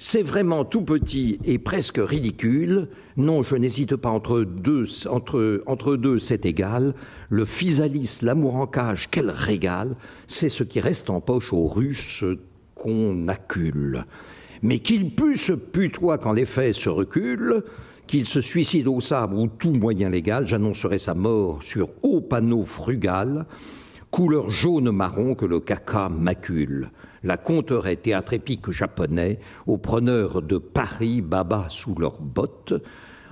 [0.00, 2.86] C'est vraiment tout petit et presque ridicule.
[3.16, 6.94] Non, je n'hésite pas entre deux, entre deux, c'est égal.
[7.30, 9.96] Le physalis, l'amour en cage, quel régal.
[10.28, 12.24] C'est ce qui reste en poche aux Russes
[12.76, 14.04] qu'on accule
[14.62, 17.62] mais qu'il pût se putoie quand les faits se reculent,
[18.06, 22.64] qu'il se suicide au sabre ou tout moyen légal, j'annoncerai sa mort sur haut panneau
[22.64, 23.46] frugal,
[24.10, 26.90] couleur jaune-marron que le caca macule.
[27.22, 32.74] La conterait théâtre épique japonais, aux preneurs de Paris, baba sous leurs bottes.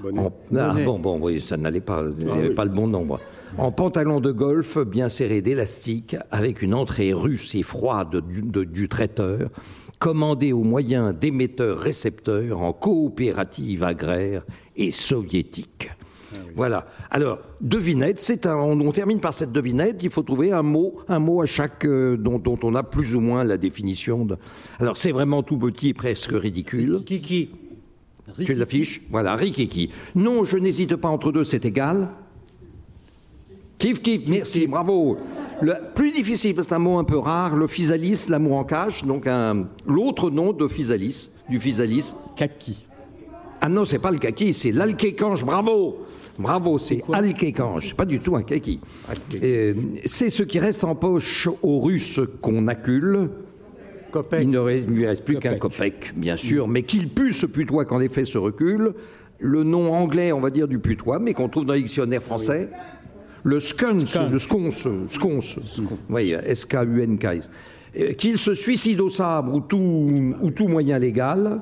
[0.05, 2.55] En, ah, bon, bon, oui, ça n'allait pas, ah, oui.
[2.55, 3.19] pas le bon nombre.
[3.57, 8.65] En pantalon de golf bien serré d'élastique, avec une entrée russe et froide du, de,
[8.65, 9.49] du traiteur,
[9.99, 14.45] commandé aux moyens d'émetteurs-récepteurs en coopérative agraire
[14.77, 15.91] et soviétique.
[15.91, 16.53] Ah oui.
[16.57, 16.87] Voilà.
[17.11, 20.03] Alors, devinette, c'est un, on, on, termine par cette devinette.
[20.03, 23.15] Il faut trouver un mot, un mot à chaque euh, dont, dont, on a plus
[23.15, 24.25] ou moins la définition.
[24.25, 24.37] De...
[24.79, 27.01] Alors, c'est vraiment tout petit, presque ridicule.
[27.05, 27.51] Kiki.
[28.45, 29.91] Tu l'affiches Voilà, rikiki.
[30.15, 32.09] Non, je n'hésite pas entre deux, c'est égal.
[33.79, 35.19] Kif, kif, merci, bravo.
[35.61, 38.65] Le plus difficile, parce que c'est un mot un peu rare, le physalis, l'amour en
[38.65, 39.29] cache, donc
[39.87, 42.15] l'autre nom de physalis, du physalis.
[42.37, 42.87] Kaki.
[43.61, 45.99] Ah non, c'est pas le kaki, c'est l'alkécange, bravo
[46.39, 48.79] Bravo, c'est alkécange, pas du tout un kaki.
[49.43, 49.73] Euh,
[50.05, 53.31] c'est ce qui reste en poche aux Russes qu'on accule.
[54.39, 58.01] il ne lui reste plus qu'un copec, bien sûr, mais qu'il pue ce putois qu'en
[58.01, 58.93] effet se recule.
[59.39, 62.71] Le nom anglais, on va dire, du putois, mais qu'on trouve dans le dictionnaire français,
[63.47, 65.59] le sconce, le sconce, sconce,
[66.11, 67.27] oui, S-K-U-N-K.
[67.99, 71.61] Euh, qu'il se suicide au sabre ou tout, ou tout moyen légal.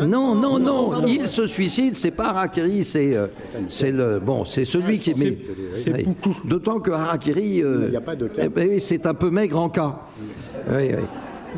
[0.00, 3.26] Non, non, non, il se suicide, c'est pas Harakiri, c'est euh,
[3.68, 5.38] c'est le bon, c'est celui qui met.
[5.72, 6.36] C'est beaucoup.
[6.44, 7.90] D'autant que Harakiri, euh,
[8.38, 10.00] eh ben c'est un peu maigre en cas.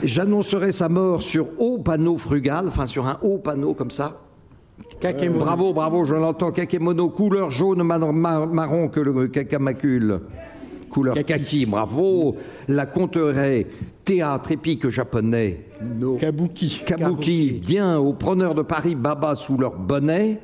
[0.02, 4.25] J'annoncerai sa mort sur haut panneau frugal, enfin sur un haut panneau comme ça.
[5.30, 6.52] Bravo, bravo, je l'entends.
[6.52, 10.20] Kakemono, couleur jaune marron que le cacamacule.
[10.90, 12.36] Couleur kaki, bravo.
[12.68, 13.66] La compterait
[14.04, 15.66] théâtre épique japonais.
[16.18, 16.82] Kabuki.
[16.86, 20.40] Kabuki, bien aux preneurs de Paris Baba sous leur bonnet.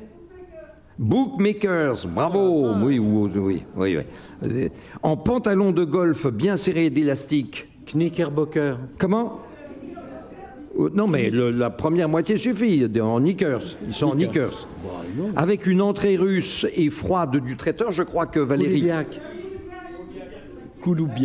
[0.99, 2.67] Bookmakers, bravo.
[2.67, 3.97] Ah, oui, oui, oui, oui,
[4.45, 4.69] euh,
[5.01, 7.67] En pantalon de golf bien serré d'élastique.
[7.87, 8.77] Knickerbocker.
[8.99, 9.39] Comment?
[10.93, 13.61] Non, mais la première moitié suffit, en knickers.
[13.87, 14.67] Ils sont en knickers.
[14.83, 18.89] Bah, Avec une entrée russe et froide du traiteur, je crois que Valérie.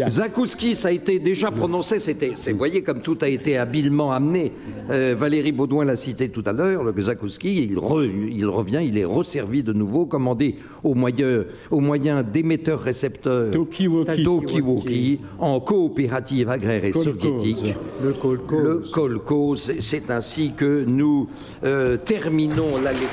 [0.09, 1.99] Zakouski, ça a été déjà prononcé.
[1.99, 4.53] C'était, vous voyez comme tout a été habilement amené.
[4.91, 6.85] Euh, Valérie Baudouin l'a cité tout à l'heure.
[6.85, 12.23] Le Zakouski, il, il, revient, il est resservi de nouveau, commandé au moyen, au moyen
[12.23, 17.75] d'émetteurs-récepteurs Tokiwoki, en coopérative agraire et soviétique.
[18.03, 18.63] Le Kolkhoz.
[18.63, 19.73] Le Kolkhoz.
[19.81, 21.29] C'est ainsi que nous
[21.65, 23.09] euh, terminons la lecture.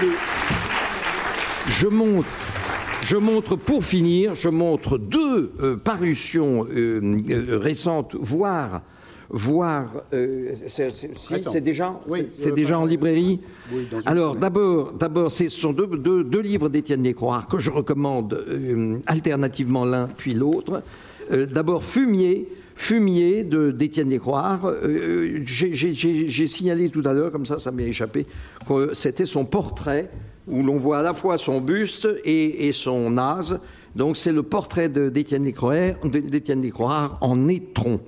[0.00, 0.06] Je,
[1.70, 2.26] je monte
[3.04, 8.82] je montre, pour finir, je montre deux euh, parutions euh, euh, récentes, voire
[9.30, 10.04] voire
[10.68, 11.98] c'est déjà
[12.30, 13.40] c'est déjà en librairie.
[14.04, 15.86] Alors d'abord d'abord ce sont deux,
[16.24, 18.44] deux, livres d'Étienne Descroix que je recommande
[19.06, 20.82] alternativement l'un puis l'autre.
[21.30, 22.46] d'abord Fumier
[22.76, 24.60] Fumier d'Étienne Descroix.
[25.46, 28.26] J'ai signalé tout à l'heure, comme ça, ça m'est échappé,
[28.68, 30.10] que c'était son portrait
[30.48, 33.60] où l'on voit à la fois son buste et, son nase.
[33.96, 38.00] Donc c'est le portrait d'Étienne Descroix en étron.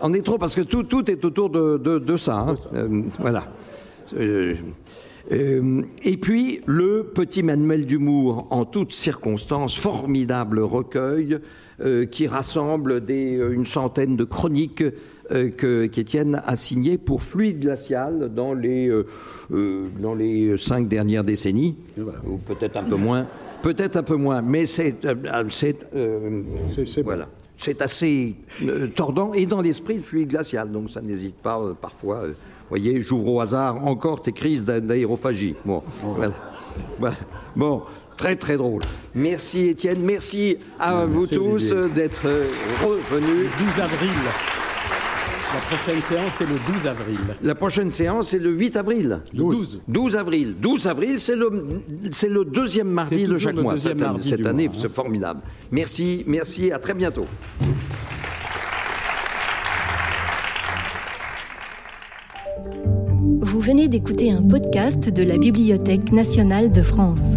[0.00, 2.38] En étron, parce que tout, tout est autour de, ça.
[2.38, 2.54] Hein.
[2.74, 3.52] Euh, voilà.
[4.16, 4.54] Euh,
[5.30, 11.38] euh, et puis le petit manuel d'humour en toutes circonstances, formidable recueil
[12.12, 14.84] qui rassemble des, une centaine de chroniques
[15.30, 19.06] qu'Étienne a signé pour Fluide Glacial dans les, euh,
[19.52, 21.76] euh, dans les cinq dernières décennies,
[22.26, 23.26] ou peut-être un peu moins.
[23.62, 24.96] Peut-être un peu moins, mais c'est
[27.04, 27.28] voilà.
[27.58, 28.34] C'est assez
[28.96, 32.26] tordant et dans l'esprit le fluide glacial, donc ça n'hésite pas parfois.
[32.26, 32.34] Vous
[32.68, 35.54] voyez, j'ouvre au hasard encore tes crises d'aérophagie.
[35.64, 35.80] Bon,
[37.54, 37.82] bon,
[38.16, 38.82] très très drôle.
[39.14, 42.26] Merci Étienne, merci à vous tous d'être
[42.82, 43.48] revenus.
[43.76, 44.61] 12 avril.
[45.52, 47.18] La prochaine séance est le 12 avril.
[47.42, 49.20] La prochaine séance est le 8 avril.
[49.34, 49.82] 12.
[49.86, 50.54] 12 avril.
[50.58, 51.50] 12 avril, c'est le,
[52.10, 53.76] c'est le deuxième mardi de chaque mois.
[53.76, 55.40] Cette, année, cette année c'est formidable.
[55.70, 57.26] Merci, merci, à très bientôt.
[63.40, 67.36] Vous venez d'écouter un podcast de la Bibliothèque nationale de France.